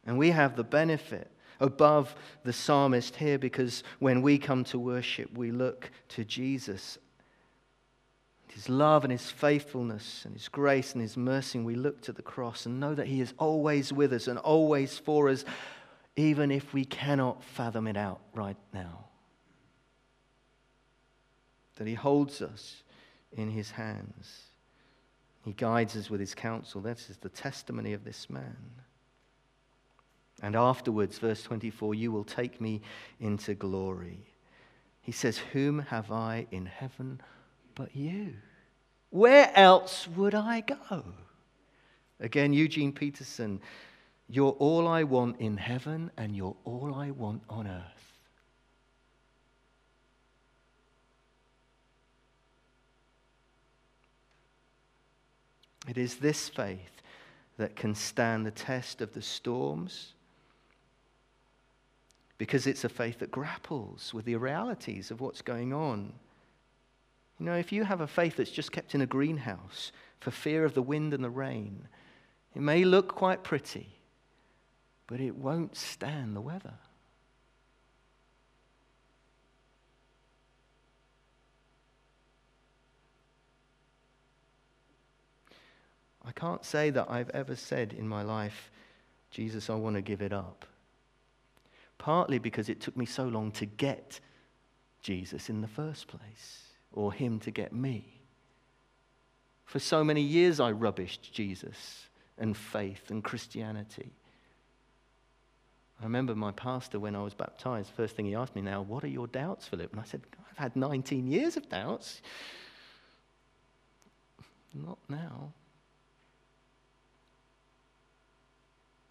And 0.06 0.18
we 0.18 0.30
have 0.30 0.56
the 0.56 0.64
benefit 0.64 1.30
above 1.60 2.14
the 2.42 2.52
psalmist 2.52 3.16
here 3.16 3.38
because 3.38 3.82
when 3.98 4.22
we 4.22 4.38
come 4.38 4.64
to 4.64 4.78
worship, 4.78 5.36
we 5.36 5.50
look 5.50 5.90
to 6.08 6.24
Jesus. 6.24 6.98
His 8.48 8.68
love 8.68 9.04
and 9.04 9.12
his 9.12 9.30
faithfulness 9.30 10.24
and 10.24 10.34
his 10.34 10.48
grace 10.48 10.92
and 10.92 11.02
his 11.02 11.16
mercy, 11.16 11.58
and 11.58 11.66
we 11.66 11.74
look 11.74 12.00
to 12.02 12.12
the 12.12 12.22
cross 12.22 12.66
and 12.66 12.80
know 12.80 12.94
that 12.94 13.06
he 13.06 13.20
is 13.20 13.34
always 13.38 13.92
with 13.92 14.12
us 14.12 14.26
and 14.26 14.38
always 14.38 14.98
for 14.98 15.28
us, 15.28 15.44
even 16.20 16.50
if 16.50 16.74
we 16.74 16.84
cannot 16.84 17.42
fathom 17.42 17.86
it 17.86 17.96
out 17.96 18.20
right 18.34 18.56
now. 18.74 19.06
That 21.76 21.86
he 21.86 21.94
holds 21.94 22.42
us 22.42 22.82
in 23.32 23.50
his 23.50 23.70
hands. 23.70 24.42
He 25.44 25.52
guides 25.52 25.96
us 25.96 26.10
with 26.10 26.20
his 26.20 26.34
counsel. 26.34 26.82
That 26.82 26.98
is 27.08 27.16
the 27.16 27.30
testimony 27.30 27.94
of 27.94 28.04
this 28.04 28.28
man. 28.28 28.56
And 30.42 30.54
afterwards, 30.54 31.18
verse 31.18 31.42
24, 31.42 31.94
you 31.94 32.12
will 32.12 32.24
take 32.24 32.60
me 32.60 32.82
into 33.18 33.54
glory. 33.54 34.26
He 35.00 35.12
says, 35.12 35.38
Whom 35.38 35.78
have 35.78 36.12
I 36.12 36.46
in 36.50 36.66
heaven 36.66 37.20
but 37.74 37.96
you? 37.96 38.34
Where 39.08 39.50
else 39.54 40.06
would 40.08 40.34
I 40.34 40.60
go? 40.60 41.04
Again, 42.20 42.52
Eugene 42.52 42.92
Peterson, 42.92 43.60
you're 44.30 44.52
all 44.52 44.86
I 44.86 45.02
want 45.02 45.40
in 45.40 45.56
heaven, 45.56 46.10
and 46.16 46.36
you're 46.36 46.56
all 46.64 46.94
I 46.94 47.10
want 47.10 47.42
on 47.48 47.66
earth. 47.66 48.00
It 55.88 55.98
is 55.98 56.16
this 56.16 56.48
faith 56.48 57.02
that 57.58 57.74
can 57.74 57.94
stand 57.94 58.46
the 58.46 58.52
test 58.52 59.00
of 59.00 59.12
the 59.12 59.22
storms 59.22 60.14
because 62.38 62.66
it's 62.66 62.84
a 62.84 62.88
faith 62.88 63.18
that 63.18 63.30
grapples 63.30 64.14
with 64.14 64.24
the 64.24 64.36
realities 64.36 65.10
of 65.10 65.20
what's 65.20 65.42
going 65.42 65.74
on. 65.74 66.12
You 67.38 67.46
know, 67.46 67.56
if 67.56 67.72
you 67.72 67.84
have 67.84 68.00
a 68.00 68.06
faith 68.06 68.36
that's 68.36 68.50
just 68.50 68.72
kept 68.72 68.94
in 68.94 69.00
a 69.00 69.06
greenhouse 69.06 69.92
for 70.20 70.30
fear 70.30 70.64
of 70.64 70.74
the 70.74 70.82
wind 70.82 71.12
and 71.12 71.24
the 71.24 71.28
rain, 71.28 71.88
it 72.54 72.62
may 72.62 72.84
look 72.84 73.14
quite 73.14 73.42
pretty, 73.42 73.88
but 75.10 75.20
it 75.20 75.34
won't 75.34 75.76
stand 75.76 76.36
the 76.36 76.40
weather. 76.40 76.74
I 86.24 86.30
can't 86.30 86.64
say 86.64 86.90
that 86.90 87.10
I've 87.10 87.30
ever 87.30 87.56
said 87.56 87.92
in 87.92 88.06
my 88.06 88.22
life, 88.22 88.70
Jesus, 89.32 89.68
I 89.68 89.74
want 89.74 89.96
to 89.96 90.02
give 90.02 90.22
it 90.22 90.32
up. 90.32 90.64
Partly 91.98 92.38
because 92.38 92.68
it 92.68 92.80
took 92.80 92.96
me 92.96 93.04
so 93.04 93.24
long 93.24 93.50
to 93.52 93.66
get 93.66 94.20
Jesus 95.02 95.50
in 95.50 95.60
the 95.60 95.66
first 95.66 96.06
place, 96.06 96.60
or 96.92 97.12
him 97.12 97.40
to 97.40 97.50
get 97.50 97.72
me. 97.72 98.20
For 99.64 99.80
so 99.80 100.04
many 100.04 100.22
years, 100.22 100.60
I 100.60 100.72
rubbished 100.72 101.32
Jesus 101.32 102.06
and 102.38 102.56
faith 102.56 103.10
and 103.10 103.24
Christianity. 103.24 104.12
I 106.00 106.04
remember 106.04 106.34
my 106.34 106.52
pastor 106.52 106.98
when 106.98 107.14
I 107.14 107.22
was 107.22 107.34
baptized, 107.34 107.90
first 107.90 108.16
thing 108.16 108.24
he 108.24 108.34
asked 108.34 108.56
me 108.56 108.62
now, 108.62 108.80
What 108.80 109.04
are 109.04 109.08
your 109.08 109.26
doubts, 109.26 109.66
Philip? 109.68 109.92
And 109.92 110.00
I 110.00 110.04
said, 110.04 110.22
I've 110.50 110.56
had 110.56 110.74
19 110.74 111.26
years 111.26 111.56
of 111.56 111.68
doubts. 111.68 112.22
Not 114.72 114.98
now. 115.08 115.52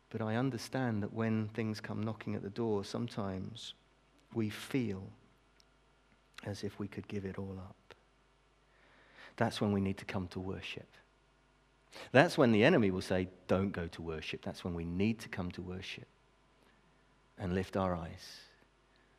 But 0.09 0.21
I 0.21 0.37
understand 0.37 1.03
that 1.03 1.13
when 1.13 1.49
things 1.49 1.79
come 1.79 2.01
knocking 2.01 2.33
at 2.33 2.41
the 2.41 2.49
door, 2.49 2.83
sometimes 2.83 3.75
we 4.33 4.49
feel 4.49 5.03
as 6.45 6.63
if 6.63 6.79
we 6.79 6.87
could 6.87 7.07
give 7.07 7.25
it 7.25 7.37
all 7.37 7.57
up. 7.59 7.75
That's 9.37 9.61
when 9.61 9.71
we 9.71 9.81
need 9.81 9.97
to 9.99 10.05
come 10.05 10.27
to 10.29 10.39
worship. 10.39 10.87
That's 12.11 12.37
when 12.37 12.51
the 12.51 12.63
enemy 12.63 12.89
will 12.89 13.01
say, 13.01 13.27
Don't 13.47 13.71
go 13.71 13.85
to 13.87 14.01
worship. 14.01 14.41
That's 14.43 14.63
when 14.63 14.73
we 14.73 14.85
need 14.85 15.19
to 15.19 15.29
come 15.29 15.51
to 15.51 15.61
worship 15.61 16.07
and 17.39 17.53
lift 17.53 17.77
our 17.77 17.95
eyes. 17.95 18.41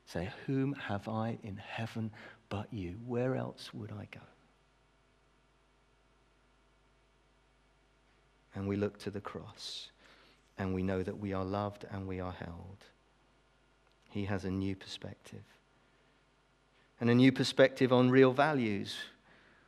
Say, 0.06 0.30
Whom 0.46 0.74
have 0.74 1.08
I 1.08 1.38
in 1.42 1.56
heaven 1.56 2.10
but 2.48 2.72
you? 2.72 2.96
Where 3.06 3.36
else 3.36 3.72
would 3.72 3.92
I 3.92 4.06
go? 4.12 4.20
And 8.54 8.68
we 8.68 8.76
look 8.76 8.98
to 9.00 9.10
the 9.10 9.20
cross 9.20 9.90
and 10.58 10.74
we 10.74 10.82
know 10.82 11.02
that 11.02 11.18
we 11.18 11.32
are 11.32 11.44
loved 11.44 11.86
and 11.90 12.06
we 12.06 12.20
are 12.20 12.32
held. 12.32 12.84
He 14.10 14.24
has 14.24 14.44
a 14.44 14.50
new 14.50 14.74
perspective. 14.74 15.44
And 17.00 17.08
a 17.08 17.14
new 17.14 17.32
perspective 17.32 17.92
on 17.92 18.10
real 18.10 18.32
values. 18.32 18.96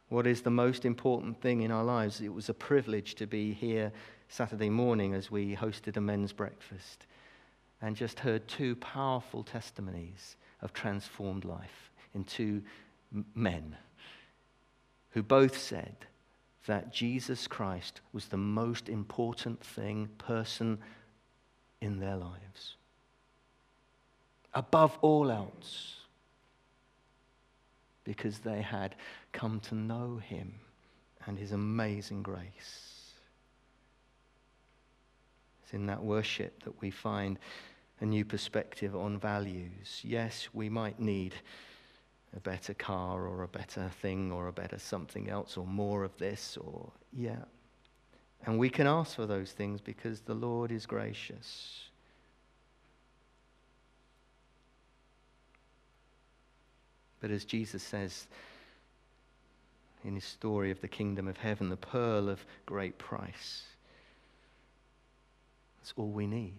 What 0.08 0.26
is 0.26 0.42
the 0.42 0.50
most 0.50 0.84
important 0.84 1.40
thing 1.40 1.62
in 1.62 1.70
our 1.70 1.84
lives? 1.84 2.20
It 2.20 2.34
was 2.34 2.48
a 2.48 2.54
privilege 2.54 3.14
to 3.14 3.26
be 3.26 3.54
here 3.54 3.92
Saturday 4.28 4.68
morning 4.68 5.14
as 5.14 5.30
we 5.30 5.56
hosted 5.56 5.96
a 5.96 6.00
men's 6.00 6.32
breakfast 6.32 7.06
and 7.82 7.96
just 7.96 8.20
heard 8.20 8.46
two 8.48 8.76
powerful 8.76 9.42
testimonies 9.42 10.36
of 10.62 10.72
transformed 10.72 11.44
life 11.44 11.90
in 12.14 12.24
two 12.24 12.62
men 13.34 13.76
who 15.10 15.22
both 15.22 15.58
said, 15.58 15.96
that 16.66 16.92
Jesus 16.92 17.48
Christ 17.48 18.00
was 18.12 18.26
the 18.26 18.36
most 18.36 18.88
important 18.88 19.60
thing, 19.64 20.08
person 20.18 20.78
in 21.80 21.98
their 21.98 22.16
lives. 22.16 22.76
Above 24.54 24.96
all 25.02 25.30
else, 25.30 25.96
because 28.04 28.38
they 28.38 28.62
had 28.62 28.94
come 29.32 29.58
to 29.60 29.74
know 29.74 30.18
him 30.18 30.54
and 31.26 31.38
his 31.38 31.52
amazing 31.52 32.22
grace. 32.22 33.12
It's 35.64 35.72
in 35.72 35.86
that 35.86 36.02
worship 36.02 36.62
that 36.64 36.80
we 36.80 36.90
find 36.90 37.38
a 38.02 38.04
new 38.04 38.24
perspective 38.24 38.96
on 38.96 39.16
values. 39.16 40.00
Yes, 40.02 40.48
we 40.52 40.68
might 40.68 40.98
need 40.98 41.34
a 42.36 42.40
better 42.40 42.74
car 42.74 43.28
or 43.28 43.44
a 43.44 43.48
better 43.48 43.90
thing 44.00 44.32
or 44.32 44.48
a 44.48 44.52
better 44.52 44.76
something 44.76 45.30
else 45.30 45.56
or 45.56 45.64
more 45.64 46.02
of 46.02 46.16
this 46.18 46.58
or, 46.60 46.90
yeah. 47.12 47.44
And 48.44 48.58
we 48.58 48.70
can 48.70 48.88
ask 48.88 49.14
for 49.14 49.26
those 49.26 49.52
things 49.52 49.80
because 49.80 50.20
the 50.20 50.34
Lord 50.34 50.72
is 50.72 50.84
gracious. 50.84 51.84
But 57.20 57.30
as 57.30 57.44
Jesus 57.44 57.84
says 57.84 58.26
in 60.04 60.16
his 60.16 60.24
story 60.24 60.72
of 60.72 60.80
the 60.80 60.88
kingdom 60.88 61.28
of 61.28 61.36
heaven, 61.36 61.68
the 61.68 61.76
pearl 61.76 62.28
of 62.28 62.44
great 62.66 62.98
price, 62.98 63.62
that's 65.78 65.94
all 65.96 66.10
we 66.10 66.26
need. 66.26 66.58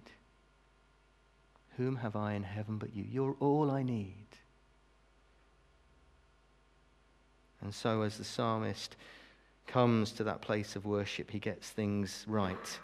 Whom 1.77 1.95
have 1.97 2.15
I 2.15 2.33
in 2.33 2.43
heaven 2.43 2.77
but 2.77 2.95
you? 2.95 3.03
You're 3.03 3.36
all 3.39 3.71
I 3.71 3.83
need. 3.83 4.27
And 7.62 7.73
so, 7.73 8.01
as 8.01 8.17
the 8.17 8.23
psalmist 8.23 8.95
comes 9.67 10.12
to 10.13 10.23
that 10.25 10.41
place 10.41 10.75
of 10.75 10.86
worship, 10.86 11.31
he 11.31 11.39
gets 11.39 11.69
things 11.69 12.25
right 12.27 12.79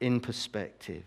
in 0.00 0.20
perspective. 0.20 1.04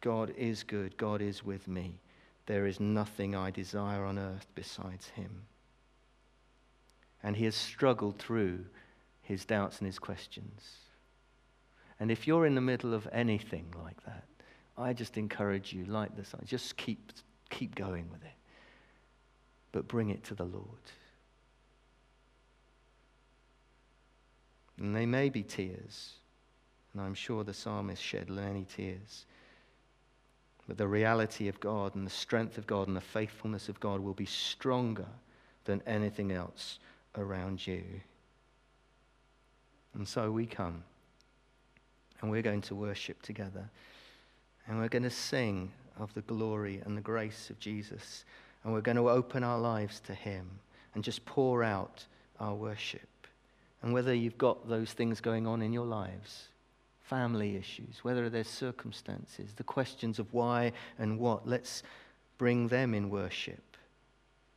God 0.00 0.34
is 0.36 0.62
good, 0.62 0.96
God 0.96 1.22
is 1.22 1.44
with 1.44 1.68
me. 1.68 2.00
There 2.46 2.66
is 2.66 2.80
nothing 2.80 3.34
I 3.36 3.50
desire 3.50 4.04
on 4.04 4.18
earth 4.18 4.46
besides 4.54 5.08
him. 5.08 5.42
And 7.22 7.36
he 7.36 7.44
has 7.44 7.54
struggled 7.54 8.18
through 8.18 8.64
his 9.22 9.44
doubts 9.44 9.78
and 9.78 9.86
his 9.86 9.98
questions. 9.98 10.76
And 12.00 12.10
if 12.10 12.26
you're 12.26 12.46
in 12.46 12.54
the 12.54 12.60
middle 12.60 12.94
of 12.94 13.08
anything 13.12 13.74
like 13.84 14.02
that, 14.06 14.24
I 14.78 14.92
just 14.92 15.16
encourage 15.16 15.72
you, 15.72 15.84
like 15.86 16.16
this, 16.16 16.32
just 16.44 16.76
keep, 16.76 17.12
keep 17.50 17.74
going 17.74 18.08
with 18.10 18.22
it. 18.22 18.30
But 19.72 19.88
bring 19.88 20.10
it 20.10 20.24
to 20.24 20.34
the 20.34 20.44
Lord. 20.44 20.64
And 24.78 24.94
they 24.94 25.04
may 25.06 25.28
be 25.28 25.42
tears. 25.42 26.12
And 26.92 27.02
I'm 27.02 27.14
sure 27.14 27.44
the 27.44 27.52
psalmist 27.52 28.02
shed 28.02 28.30
many 28.30 28.64
tears. 28.64 29.26
But 30.68 30.78
the 30.78 30.86
reality 30.86 31.48
of 31.48 31.58
God 31.60 31.94
and 31.94 32.06
the 32.06 32.10
strength 32.10 32.58
of 32.58 32.66
God 32.66 32.88
and 32.88 32.96
the 32.96 33.00
faithfulness 33.00 33.68
of 33.68 33.80
God 33.80 34.00
will 34.00 34.14
be 34.14 34.26
stronger 34.26 35.08
than 35.64 35.82
anything 35.86 36.30
else 36.30 36.78
around 37.16 37.66
you. 37.66 37.82
And 39.94 40.06
so 40.06 40.30
we 40.30 40.46
come 40.46 40.84
and 42.20 42.30
we're 42.30 42.42
going 42.42 42.60
to 42.62 42.74
worship 42.74 43.22
together. 43.22 43.68
And 44.68 44.78
we're 44.78 44.88
going 44.88 45.02
to 45.04 45.10
sing 45.10 45.72
of 45.98 46.12
the 46.14 46.20
glory 46.22 46.82
and 46.84 46.96
the 46.96 47.02
grace 47.02 47.48
of 47.50 47.58
Jesus. 47.58 48.24
And 48.62 48.72
we're 48.72 48.82
going 48.82 48.96
to 48.96 49.08
open 49.08 49.42
our 49.42 49.58
lives 49.58 50.00
to 50.00 50.14
Him 50.14 50.46
and 50.94 51.02
just 51.02 51.24
pour 51.24 51.64
out 51.64 52.04
our 52.38 52.54
worship. 52.54 53.08
And 53.82 53.92
whether 53.92 54.14
you've 54.14 54.38
got 54.38 54.68
those 54.68 54.92
things 54.92 55.20
going 55.20 55.46
on 55.46 55.62
in 55.62 55.72
your 55.72 55.86
lives, 55.86 56.48
family 57.02 57.56
issues, 57.56 58.00
whether 58.02 58.28
there's 58.28 58.48
circumstances, 58.48 59.54
the 59.56 59.64
questions 59.64 60.18
of 60.18 60.32
why 60.34 60.72
and 60.98 61.18
what, 61.18 61.48
let's 61.48 61.82
bring 62.36 62.68
them 62.68 62.94
in 62.94 63.08
worship 63.08 63.76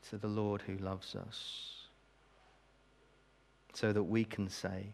to 0.10 0.18
the 0.18 0.28
Lord 0.28 0.62
who 0.64 0.78
loves 0.78 1.16
us 1.16 1.88
so 3.74 3.94
that 3.94 4.04
we 4.04 4.26
can 4.26 4.50
say 4.50 4.94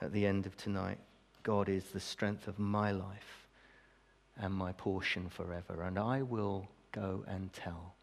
at 0.00 0.12
the 0.12 0.26
end 0.26 0.46
of 0.46 0.56
tonight, 0.56 0.98
God 1.42 1.68
is 1.68 1.84
the 1.84 2.00
strength 2.00 2.48
of 2.48 2.58
my 2.58 2.90
life 2.90 3.39
and 4.38 4.52
my 4.54 4.72
portion 4.72 5.28
forever, 5.28 5.82
and 5.82 5.98
I 5.98 6.22
will 6.22 6.68
go 6.92 7.24
and 7.26 7.52
tell 7.52 7.94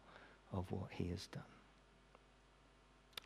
of 0.52 0.70
what 0.70 0.88
he 0.90 1.08
has 1.08 1.26
done. 1.28 1.42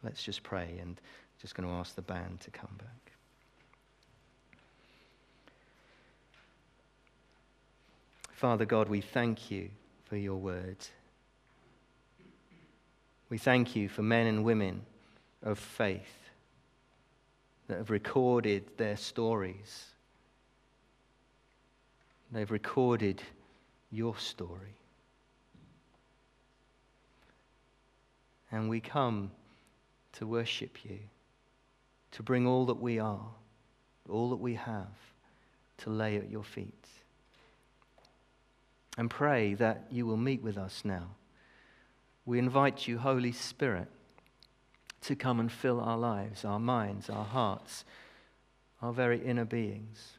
Let's 0.02 0.22
just 0.22 0.42
pray 0.42 0.78
and 0.80 1.00
just 1.40 1.54
going 1.54 1.68
to 1.68 1.74
ask 1.74 1.94
the 1.94 2.02
band 2.02 2.40
to 2.40 2.50
come 2.50 2.74
back. 2.78 3.12
Father 8.32 8.64
God, 8.64 8.88
we 8.88 9.00
thank 9.00 9.52
you 9.52 9.70
for 10.06 10.16
your 10.16 10.36
word. 10.36 10.78
We 13.28 13.38
thank 13.38 13.76
you 13.76 13.88
for 13.88 14.02
men 14.02 14.26
and 14.26 14.44
women 14.44 14.82
of 15.44 15.58
faith 15.58 16.30
that 17.68 17.78
have 17.78 17.90
recorded 17.90 18.64
their 18.76 18.96
stories. 18.96 19.91
They've 22.32 22.50
recorded 22.50 23.22
your 23.90 24.16
story. 24.16 24.74
And 28.50 28.68
we 28.68 28.80
come 28.80 29.30
to 30.14 30.26
worship 30.26 30.84
you, 30.84 30.98
to 32.12 32.22
bring 32.22 32.46
all 32.46 32.66
that 32.66 32.80
we 32.80 32.98
are, 32.98 33.28
all 34.08 34.30
that 34.30 34.36
we 34.36 34.54
have, 34.54 34.96
to 35.78 35.90
lay 35.90 36.16
at 36.16 36.30
your 36.30 36.44
feet. 36.44 36.86
And 38.98 39.08
pray 39.08 39.54
that 39.54 39.86
you 39.90 40.06
will 40.06 40.16
meet 40.16 40.42
with 40.42 40.58
us 40.58 40.82
now. 40.84 41.08
We 42.26 42.38
invite 42.38 42.86
you, 42.86 42.98
Holy 42.98 43.32
Spirit 43.32 43.88
to 45.02 45.16
come 45.16 45.40
and 45.40 45.50
fill 45.50 45.80
our 45.80 45.98
lives, 45.98 46.44
our 46.44 46.60
minds, 46.60 47.10
our 47.10 47.24
hearts, 47.24 47.84
our 48.80 48.92
very 48.92 49.24
inner 49.24 49.44
beings. 49.44 50.18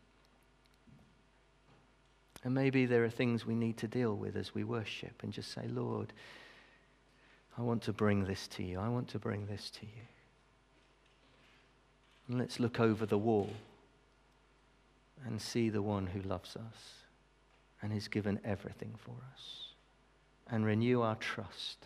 And 2.43 2.53
maybe 2.53 2.85
there 2.85 3.05
are 3.05 3.09
things 3.09 3.45
we 3.45 3.55
need 3.55 3.77
to 3.77 3.87
deal 3.87 4.15
with 4.15 4.35
as 4.35 4.53
we 4.53 4.63
worship 4.63 5.23
and 5.23 5.31
just 5.31 5.53
say, 5.53 5.65
Lord, 5.67 6.11
I 7.57 7.61
want 7.61 7.83
to 7.83 7.93
bring 7.93 8.25
this 8.25 8.47
to 8.49 8.63
you. 8.63 8.79
I 8.79 8.89
want 8.89 9.07
to 9.09 9.19
bring 9.19 9.45
this 9.45 9.69
to 9.71 9.85
you. 9.85 10.01
And 12.27 12.37
let's 12.37 12.59
look 12.59 12.79
over 12.79 13.05
the 13.05 13.17
wall 13.17 13.49
and 15.25 15.41
see 15.41 15.69
the 15.69 15.81
one 15.81 16.07
who 16.07 16.21
loves 16.21 16.55
us 16.55 16.93
and 17.81 17.93
has 17.93 18.07
given 18.07 18.39
everything 18.43 18.93
for 18.97 19.15
us 19.33 19.67
and 20.49 20.65
renew 20.65 21.01
our 21.01 21.15
trust 21.15 21.85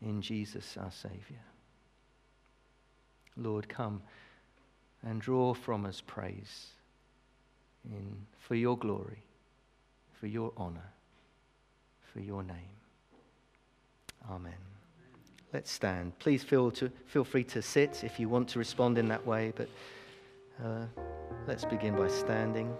in 0.00 0.22
Jesus 0.22 0.76
our 0.80 0.90
Savior. 0.90 1.44
Lord, 3.36 3.68
come 3.68 4.02
and 5.02 5.20
draw 5.20 5.54
from 5.54 5.84
us 5.84 6.02
praise 6.06 6.68
in, 7.92 8.16
for 8.38 8.54
your 8.54 8.76
glory, 8.76 9.22
for 10.20 10.26
your 10.26 10.52
honor, 10.56 10.92
for 12.12 12.20
your 12.20 12.42
name. 12.42 12.56
Amen. 14.30 14.52
Let's 15.52 15.70
stand. 15.70 16.18
Please 16.18 16.42
feel, 16.42 16.70
to, 16.72 16.90
feel 17.06 17.24
free 17.24 17.44
to 17.44 17.62
sit 17.62 18.04
if 18.04 18.20
you 18.20 18.28
want 18.28 18.48
to 18.50 18.58
respond 18.58 18.98
in 18.98 19.08
that 19.08 19.26
way, 19.26 19.52
but 19.56 19.68
uh, 20.62 20.84
let's 21.46 21.64
begin 21.64 21.96
by 21.96 22.08
standing. 22.08 22.74